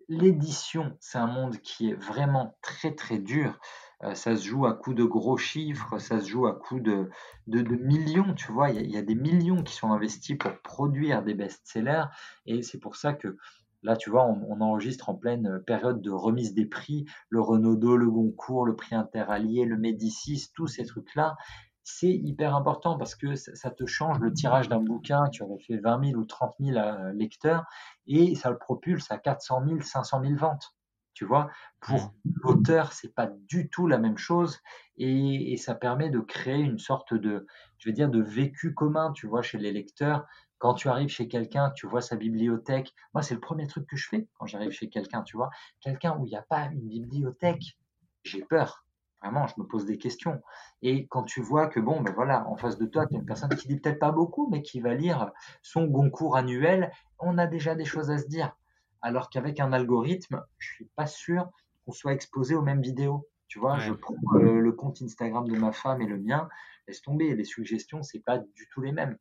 [0.08, 3.58] l'édition, c'est un monde qui est vraiment très très dur.
[4.02, 7.08] Euh, ça se joue à coup de gros chiffres, ça se joue à coup de,
[7.46, 8.70] de, millions, tu vois.
[8.70, 12.04] Il y, a, des millions qui sont investis pour produire des best-sellers.
[12.46, 13.37] Et c'est pour ça que
[13.82, 17.06] là, tu vois, on, enregistre en pleine période de remise des prix.
[17.28, 21.37] Le Renaudot, le Goncourt, le prix Interallié, le Médicis, tous ces trucs-là
[21.85, 25.29] c'est hyper important parce que ça, te change le tirage d'un bouquin.
[25.29, 27.64] Tu aurais fait 20 000 ou 30 000 euh, lecteurs
[28.07, 30.75] et ça le propulse à 400 000, 500 000 ventes.
[31.12, 31.49] Tu vois,
[31.81, 34.59] pour l'auteur, c'est pas du tout la même chose
[34.97, 37.47] et, ça permet de créer une sorte de,
[37.79, 40.27] je vais dire, de vécu commun, tu vois, chez les lecteurs.
[40.59, 42.92] Quand tu arrives chez quelqu'un, tu vois sa bibliothèque.
[43.12, 45.51] Moi, c'est le premier truc que je fais quand j'arrive chez quelqu'un, tu vois.
[45.81, 47.79] Quelqu'un où il n'y a pas une bibliothèque,
[48.25, 48.84] j'ai peur.
[49.24, 50.42] Vraiment, je me pose des questions.
[50.82, 53.24] Et quand tu vois que, bon, ben voilà, en face de toi, tu as une
[53.24, 55.32] personne qui dit peut-être pas beaucoup, mais qui va lire
[55.62, 58.54] son Goncourt annuel, on a déjà des choses à se dire.
[59.00, 61.50] Alors qu'avec un algorithme, je suis pas sûr
[61.87, 63.26] qu'on soit exposé aux mêmes vidéos.
[63.48, 66.46] Tu vois, je prends le, compte Instagram de ma femme et le mien,
[66.87, 69.16] laisse tomber, les suggestions, c'est pas du tout les mêmes.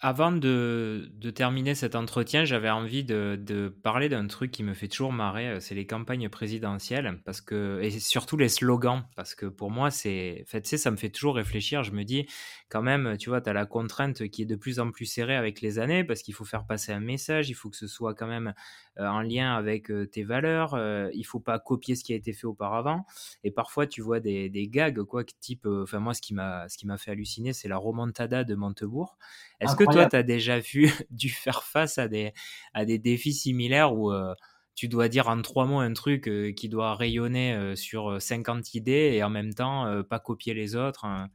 [0.00, 5.12] Avant de, terminer cet entretien, j'avais envie de, parler d'un truc qui me fait toujours
[5.12, 9.72] marrer, euh, c'est les campagnes présidentielles, parce que, et surtout les slogans, parce que pour
[9.72, 11.82] moi, c'est, fait, tu ça me fait toujours réfléchir.
[11.82, 12.28] Je me dis,
[12.68, 15.34] quand même, tu vois, tu as la contrainte qui est de plus en plus serrée
[15.34, 18.14] avec les années, parce qu'il faut faire passer un message, il faut que ce soit
[18.14, 18.54] quand même
[19.00, 20.78] euh, en lien avec euh, tes valeurs,
[21.12, 23.04] il faut pas copier ce qui a été fait auparavant.
[23.42, 26.78] Et parfois, tu vois des, des gags, quoi, type, enfin, moi, ce qui m'a, ce
[26.78, 29.18] qui m'a fait halluciner, c'est la remontada de Montebourg.
[29.60, 32.32] Est-ce que toi, tu as déjà vu, dû faire face à des,
[32.74, 34.34] à des défis similaires où euh,
[34.74, 38.74] tu dois dire en trois mots un truc euh, qui doit rayonner euh, sur 50
[38.74, 41.28] idées et en même temps pas copier les autres hein?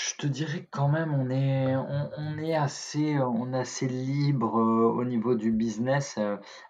[0.00, 4.54] Je te dirais que quand même, on est, on, est, assez, on est assez libre
[4.54, 6.18] au niveau du business.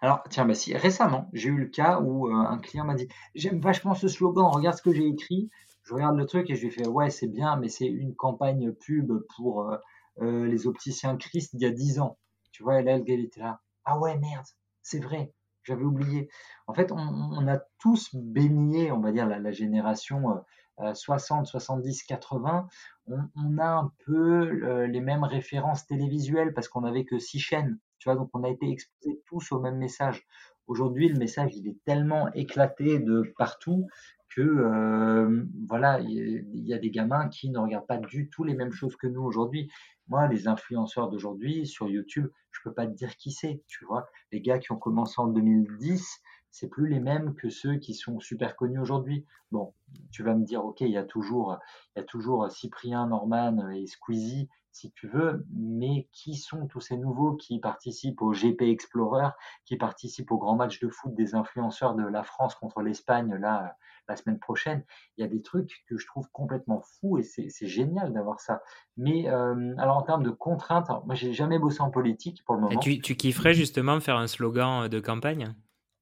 [0.01, 3.61] Alors, tiens, bah si, récemment, j'ai eu le cas où un client m'a dit J'aime
[3.61, 5.51] vachement ce slogan, regarde ce que j'ai écrit.
[5.83, 8.71] Je regarde le truc et je lui fais Ouais, c'est bien, mais c'est une campagne
[8.71, 9.77] pub pour
[10.21, 12.17] euh, les opticiens Christ il y a 10 ans.
[12.51, 13.61] Tu vois, elle, elle était là.
[13.85, 14.45] Ah ouais, merde,
[14.81, 16.29] c'est vrai, j'avais oublié.
[16.67, 20.43] En fait, on, a tous baigné, on va dire, la, génération
[20.93, 22.67] 60, 70, 80.
[23.07, 27.79] On, a un peu les mêmes références télévisuelles parce qu'on n'avait que six chaînes.
[27.99, 30.25] Tu vois, donc on a été exposés tous au même message.
[30.67, 33.87] Aujourd'hui, le message, il est tellement éclaté de partout
[34.29, 38.53] que euh, voilà, il y, a des gamins qui ne regardent pas du tout les
[38.53, 39.71] mêmes choses que nous aujourd'hui.
[40.07, 44.07] Moi, les influenceurs d'aujourd'hui sur YouTube, je peux pas te dire qui c'est, tu vois.
[44.31, 48.19] Les gars qui ont commencé en 2010, c'est plus les mêmes que ceux qui sont
[48.19, 49.25] super connus aujourd'hui.
[49.51, 49.73] Bon,
[50.11, 51.59] tu vas me dire, ok, il y a toujours,
[51.95, 56.81] il y a toujours Cyprien, Norman et Squeezie, si tu veux, mais qui sont tous
[56.81, 59.29] ces nouveaux qui participent au GP Explorer,
[59.65, 63.75] qui participent au grand match de foot des influenceurs de la France contre l'Espagne là
[64.09, 64.83] la semaine prochaine.
[65.17, 68.61] Il y a des trucs que je trouve complètement fous et c'est génial d'avoir ça.
[68.97, 72.61] Mais euh, alors en termes de contraintes, moi j'ai jamais bossé en politique pour le
[72.61, 72.73] moment.
[72.73, 75.53] Et tu, tu kifferais justement faire un slogan de campagne?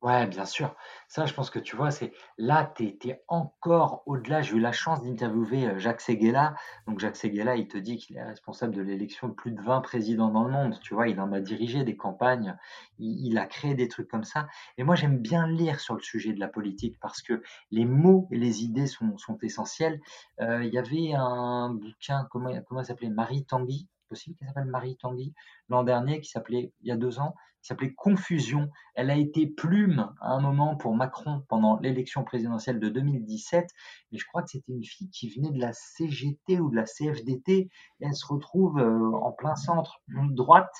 [0.04, 0.76] Ouais, bien sûr.
[1.08, 4.44] Ça, je pense que tu vois, c'est là, tu es, encore au-delà.
[4.44, 6.54] J'ai eu la chance d'interviewer euh, Jacques Seguela.
[6.86, 9.82] Donc, Jacques Seguela, il te dit qu'il est responsable de l'élection de plus de 20
[9.82, 10.80] présidents dans le monde.
[10.82, 12.56] Tu vois, il en a dirigé des campagnes,
[13.00, 14.48] il, a créé des trucs comme ça.
[14.78, 18.28] Et moi, j'aime bien lire sur le sujet de la politique parce que les mots
[18.32, 20.00] et les idées sont, essentiels.
[20.42, 23.10] Euh, il y avait un bouquin, comment, comment s'appelait?
[23.10, 25.34] Marie Tanguy, possible qu'elle s'appelle Marie Tanguy,
[25.70, 28.70] l'an dernier, qui s'appelait, il y a deux ans, qui s'appelait Confusion.
[28.96, 33.70] Elle a été plume à un moment pour Macron pendant l'élection présidentielle de 2017,
[34.12, 36.86] mais je crois que c'était une fille qui venait de la CGT ou de la
[36.86, 37.70] CFDT, et
[38.00, 40.74] elle se retrouve euh, en plein centre, droite,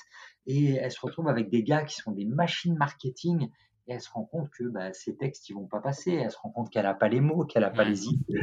[0.46, 3.50] et elle se retrouve avec des gars qui sont des machines marketing,
[3.88, 6.12] et elle se rend compte que bah, ces textes, ils vont pas passer.
[6.12, 8.40] Elle se rend compte qu'elle n'a pas les mots, qu'elle n'a pas les idées.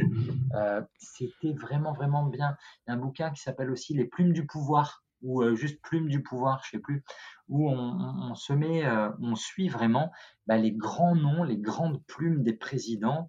[0.54, 2.56] Euh, c'était vraiment, vraiment bien.
[2.86, 5.80] Il y a un bouquin qui s'appelle aussi Les plumes du pouvoir ou euh, juste
[5.82, 7.04] Plume du pouvoir, je sais plus,
[7.48, 10.10] où on, se met, euh, on suit vraiment
[10.46, 13.28] bah, les grands noms, les grandes plumes des présidents,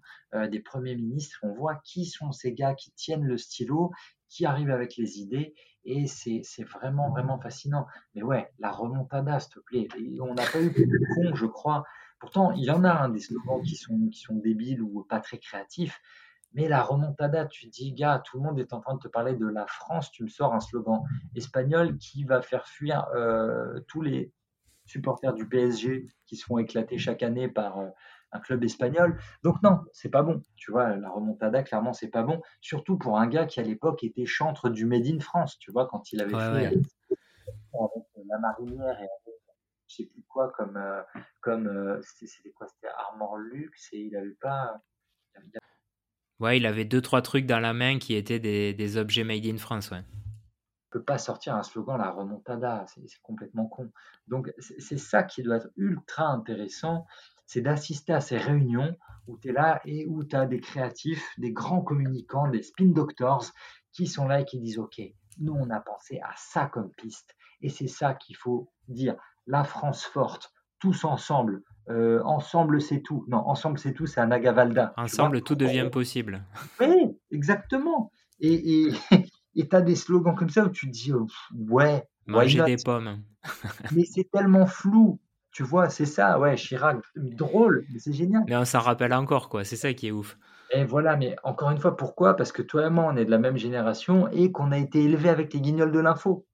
[0.50, 1.38] des premiers ministres.
[1.42, 3.92] On voit qui sont ces gars qui tiennent le stylo,
[4.28, 5.54] qui arrivent avec les idées,
[5.84, 7.86] et c'est vraiment, vraiment fascinant.
[8.14, 9.88] Mais ouais, la remontada, s'il te plaît.
[10.20, 11.84] on n'a pas eu de con, je crois.
[12.18, 15.20] Pourtant, il y en a hein, des slogans qui sont, qui sont débiles ou pas
[15.20, 16.00] très créatifs.
[16.54, 19.34] Mais la remontada, tu dis, gars, tout le monde est en train de te parler
[19.34, 21.02] de la France, tu me sors un slogan
[21.34, 24.32] espagnol qui va faire fuir euh, tous les
[24.86, 27.88] supporters du PSG qui se font éclater chaque année par euh,
[28.32, 29.20] un club espagnol.
[29.42, 30.42] Donc non, c'est pas bon.
[30.56, 32.40] Tu vois, la remontada, clairement, c'est pas bon.
[32.62, 35.58] Surtout pour un gars qui à l'époque était chantre du Made in France.
[35.58, 39.38] Tu vois, quand il avait fait avec la marinière et avec
[39.88, 41.02] je sais plus quoi comme euh,
[41.40, 42.68] comme c'était quoi?
[42.68, 44.80] C'était Armor Luxe et il avait pas
[46.38, 49.56] Ouais, il avait deux, trois trucs dans la main qui étaient des, objets made in
[49.56, 50.04] France, ouais.
[50.90, 53.90] peut pas sortir un slogan, la remontada, c'est complètement con.
[54.28, 57.06] Donc, c'est ça qui doit être ultra intéressant,
[57.46, 61.24] c'est d'assister à ces réunions où tu es là et où tu as des créatifs,
[61.38, 63.46] des grands communicants, des spin doctors
[63.92, 65.00] qui sont là et qui disent, OK,
[65.38, 67.34] nous, on a pensé à ça comme piste.
[67.60, 69.16] Et c'est ça qu'il faut dire.
[69.48, 73.24] La France forte, tous ensemble, euh, ensemble c'est tout.
[73.28, 74.92] Non, ensemble c'est tout, c'est un Agavalda.
[74.96, 76.44] Ensemble tout devient possible.
[76.80, 78.12] Oui, exactement.
[78.40, 78.90] Et
[79.56, 81.26] tu as des slogans comme ça où tu te dis, oh,
[81.70, 82.04] ouais.
[82.26, 83.22] Manger des pommes.
[83.92, 85.18] mais c'est tellement flou.
[85.50, 88.44] Tu vois, c'est ça, ouais, Chirac, drôle, mais c'est génial.
[88.46, 90.36] Mais on s'en rappelle encore, quoi, c'est ça qui est ouf.
[90.70, 92.36] Et voilà, mais encore une fois, pourquoi?
[92.36, 95.02] Parce que toi et moi, on est de la même génération et qu'on a été
[95.02, 96.46] élevés avec les guignols de l'info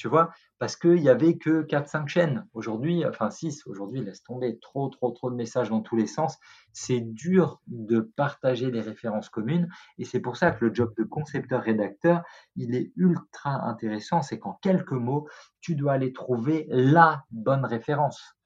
[0.00, 2.46] tu vois, parce qu'il n'y avait que 4-5 chaînes.
[2.54, 6.38] Aujourd'hui, enfin 6, aujourd'hui, laisse tomber, trop, trop, trop de messages dans tous les sens.
[6.72, 11.04] C'est dur de partager des références communes, et c'est pour ça que le job de
[11.04, 12.22] concepteur-rédacteur,
[12.56, 15.28] il est ultra intéressant, c'est qu'en quelques mots,
[15.60, 18.38] tu dois aller trouver la bonne référence.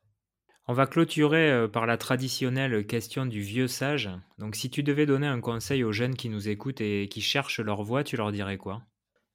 [0.66, 4.10] On va clôturer euh, par la traditionnelle question du vieux sage.
[4.38, 7.60] Donc si tu devais donner un conseil aux jeunes qui nous écoutent et qui cherchent
[7.60, 8.82] leur voix, tu leur dirais quoi?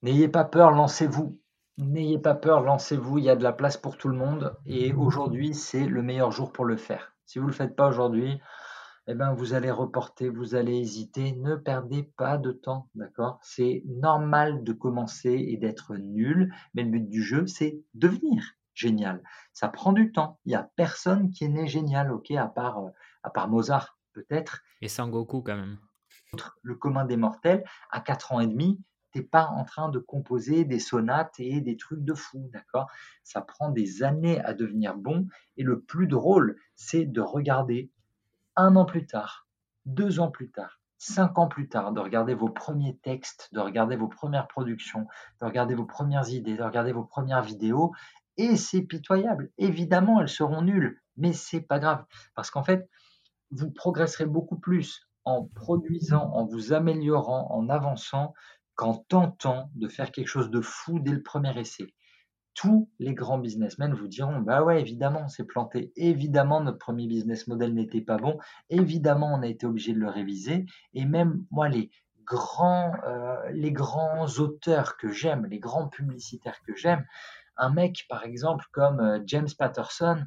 [0.01, 1.39] N'ayez pas peur, lancez-vous.
[1.79, 4.91] N'ayez pas peur, lancez-vous, il y a de la place pour tout le monde et
[4.91, 7.13] aujourd'hui, c'est le meilleur jour pour le faire.
[7.25, 8.41] Si vous ne le faites pas aujourd'hui,
[9.07, 11.31] eh ben, vous allez reporter, vous allez hésiter.
[11.31, 13.39] Ne perdez pas de temps, d'accord?
[13.43, 19.23] C'est normal de commencer et d'être nul, mais le but du jeu, c'est devenir génial.
[19.53, 20.37] Ça prend du temps.
[20.43, 22.89] Il n'y a personne qui est né génial, ok, à part, euh,
[23.23, 24.61] à part Mozart, peut-être.
[24.81, 25.77] Et Sangoku, quand même.
[26.61, 28.81] Le commun des mortels, à 4 ans et demi,
[29.11, 32.87] t'es pas en train de composer des sonates et des trucs de fou, d'accord?
[33.23, 35.27] Ça prend des années à devenir bon.
[35.57, 37.91] Et le plus drôle, c'est de regarder
[38.55, 39.47] un an plus tard,
[39.85, 43.95] deux ans plus tard, cinq ans plus tard, de regarder vos premiers textes, de regarder
[43.95, 45.07] vos premières productions,
[45.41, 47.93] de regarder vos premières idées, de regarder vos premières vidéos.
[48.37, 49.51] Et c'est pitoyable.
[49.57, 52.05] Évidemment, elles seront nulles, mais c'est pas grave.
[52.35, 52.89] Parce qu'en fait,
[53.51, 58.33] vous progresserez beaucoup plus en produisant, en vous améliorant, en avançant,
[58.79, 61.93] qu'en tentant de faire quelque chose de fou dès le premier essai.
[62.53, 65.91] Tous les grands businessmen vous diront Bah ouais, évidemment, on s'est planté.
[65.97, 68.37] Évidemment, notre premier business model n'était pas bon.
[68.69, 70.65] Évidemment, on a été obligé de le réviser.
[70.93, 71.91] Et même moi, les
[72.23, 77.05] grands, euh, les grands auteurs que j'aime, les grands publicitaires que j'aime,
[77.57, 80.23] un mec, par exemple, comme euh, James Patterson,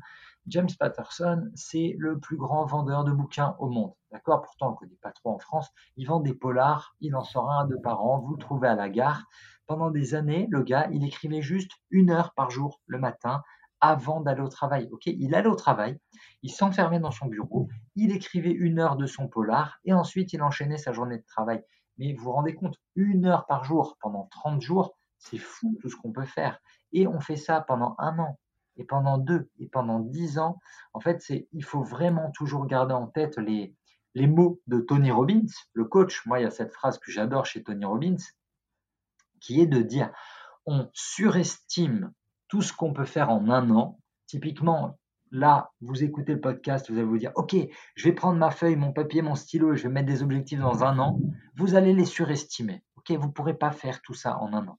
[0.47, 3.93] James Patterson, c'est le plus grand vendeur de bouquins au monde.
[4.11, 4.43] D'accord?
[4.43, 5.68] Pourtant, on ne connaît pas trop en France.
[5.97, 8.74] Il vend des polars, il en sort un, deux par an, vous le trouvez à
[8.74, 9.24] la gare.
[9.66, 13.43] Pendant des années, le gars, il écrivait juste une heure par jour le matin
[13.80, 14.88] avant d'aller au travail.
[14.93, 15.07] Ok?
[15.07, 15.99] Il allait au travail,
[16.43, 20.43] il s'enfermait dans son bureau, il écrivait une heure de son polar et ensuite il
[20.43, 21.62] enchaînait sa journée de travail.
[21.99, 25.88] Mais vous vous rendez compte, une heure par jour pendant 30 jours, c'est fou tout
[25.88, 26.59] ce qu'on peut faire.
[26.93, 28.38] Et on fait ça pendant un an,
[28.77, 30.59] et pendant deux et pendant dix ans,
[30.93, 33.75] en fait, c'est il faut vraiment toujours garder en tête les,
[34.14, 36.25] les mots de Tony Robbins, le coach.
[36.27, 38.16] Moi, il y a cette phrase que j'adore chez Tony Robbins,
[39.41, 40.11] qui est de dire
[40.66, 42.12] on surestime
[42.49, 43.99] tout ce qu'on peut faire en un an.
[44.27, 44.99] Typiquement,
[45.31, 47.57] là, vous écoutez le podcast, vous allez vous dire, OK,
[47.97, 50.61] je vais prendre ma feuille, mon papier, mon stylo et je vais mettre des objectifs
[50.61, 51.18] dans un an.
[51.57, 52.85] Vous allez les surestimer.
[52.97, 54.79] OK, vous ne pourrez pas faire tout ça en un an.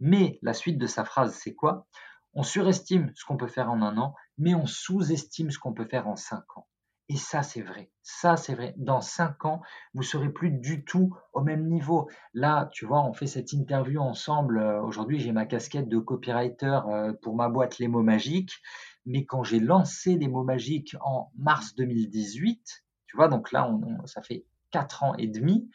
[0.00, 1.86] Mais la suite de sa phrase, c'est quoi?
[2.34, 5.86] On surestime ce qu'on peut faire en un an, mais on sous-estime ce qu'on peut
[5.86, 6.66] faire en cinq ans.
[7.08, 7.90] Et ça, c'est vrai.
[8.02, 8.74] Ça, c'est vrai.
[8.78, 9.60] Dans cinq ans,
[9.92, 12.08] vous serez plus du tout au même niveau.
[12.32, 14.58] Là, tu vois, on fait cette interview ensemble.
[14.58, 18.62] Euh, aujourd'hui, j'ai ma casquette de copywriter euh, pour ma boîte Les mots magiques.
[19.04, 23.70] Mais quand j'ai lancé les mots magiques en mars 2018, tu vois, donc là,
[24.06, 25.68] ça fait quatre ans et demi,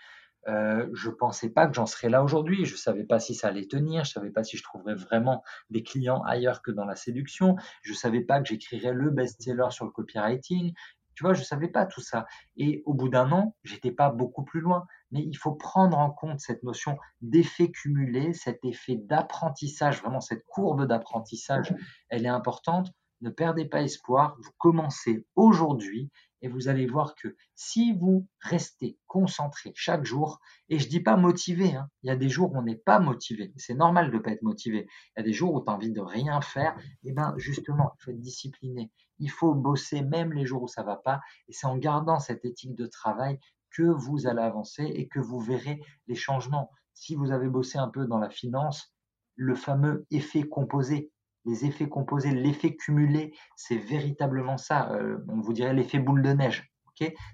[0.47, 2.65] Euh, je pensais pas que j'en serais là aujourd'hui.
[2.65, 4.05] Je savais pas si ça allait tenir.
[4.05, 7.55] Je savais pas si je trouverais vraiment des clients ailleurs que dans la séduction.
[7.81, 10.73] Je savais pas que j'écrirais le best-seller sur le copywriting.
[11.15, 12.27] Tu vois, je savais pas tout ça.
[12.57, 14.85] Et au bout d'un an, j'étais pas beaucoup plus loin.
[15.11, 20.45] Mais il faut prendre en compte cette notion d'effet cumulé, cet effet d'apprentissage, vraiment cette
[20.45, 21.73] courbe d'apprentissage,
[22.09, 22.91] elle est importante.
[23.21, 24.35] Ne perdez pas espoir.
[24.39, 26.11] Vous commencez aujourd'hui
[26.41, 30.39] et vous allez voir que si vous restez concentré chaque jour,
[30.69, 32.99] et je dis pas motivé, hein, il y a des jours où on n'est pas
[32.99, 35.69] motivé, c'est normal de ne pas être motivé, il y a des jours où tu
[35.69, 40.01] as envie de rien faire, et ben justement, il faut être discipliné, il faut bosser
[40.01, 43.39] même les jours où ça va pas, et c'est en gardant cette éthique de travail
[43.71, 46.71] que vous allez avancer et que vous verrez les changements.
[46.93, 48.93] Si vous avez bossé un peu dans la finance,
[49.35, 51.11] le fameux effet composé,
[51.47, 54.91] les effets composés, l'effet cumulé, c'est véritablement ça.
[54.91, 56.69] Euh, on vous dirait l'effet boule de neige.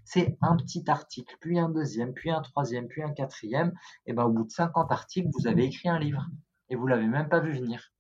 [0.06, 3.74] c'est un petit article, puis un deuxième, puis un troisième, puis un quatrième.
[4.06, 6.26] Et ben, au bout de 50 articles, vous avez écrit un livre
[6.70, 7.92] et vous l'avez même pas vu venir.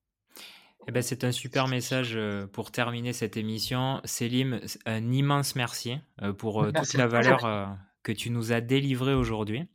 [0.87, 4.01] Eh ben, c'est un super message euh, pour terminer cette émission.
[4.03, 9.67] Célim, un immense merci euh, pour toute la valeur que tu nous as délivrée aujourd'hui.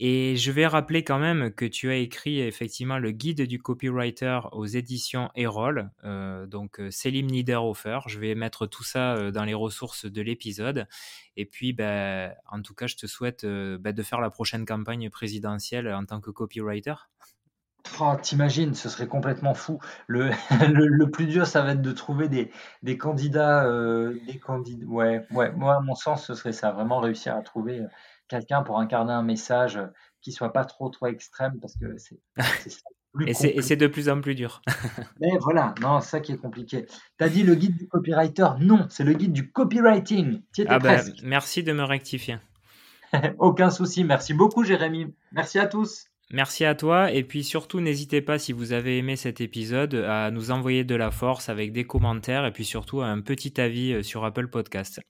[0.00, 4.38] Et je vais rappeler quand même que tu as écrit effectivement le guide du copywriter
[4.52, 7.98] aux éditions Erol, euh, donc euh, Selim Niederhofer.
[8.06, 10.86] Je vais mettre tout ça euh, dans les ressources de l'épisode.
[11.36, 15.10] Et puis, ben, en tout cas, je te souhaite ben, de faire la prochaine campagne
[15.10, 16.94] présidentielle en tant que copywriter.
[18.00, 19.80] Oh, T'imagines, ce serait complètement fou.
[20.06, 20.30] Le,
[21.10, 24.84] plus dur, ça va être de trouver des, candidats, des.
[24.84, 27.82] Ouais, ouais, moi, à mon sens, ce serait ça, vraiment réussir à trouver
[28.28, 29.86] quelqu'un pour incarner un message euh,
[30.20, 32.20] qui soit pas trop trop extrême parce que c'est
[33.26, 34.62] et c'est de plus en plus dur.
[35.20, 36.86] Mais voilà, non, ça qui est compliqué.
[37.18, 38.48] Tu as dit le guide du copywriter?
[38.60, 40.42] Non, c'est le guide du copywriting.
[40.68, 42.38] Ah ben, merci de me rectifier.
[43.38, 44.04] Aucun souci.
[44.04, 45.14] Merci beaucoup, Jérémy.
[45.32, 46.06] Merci à tous.
[46.30, 50.30] Merci à toi et puis surtout n'hésitez pas si vous avez aimé cet épisode à
[50.30, 54.02] nous envoyer de la force avec des commentaires et puis surtout un petit avis euh,
[54.02, 55.00] sur Apple Podcast.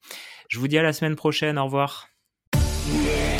[0.47, 2.07] Je vous dis à la semaine prochaine, au revoir.
[2.91, 3.39] Yeah.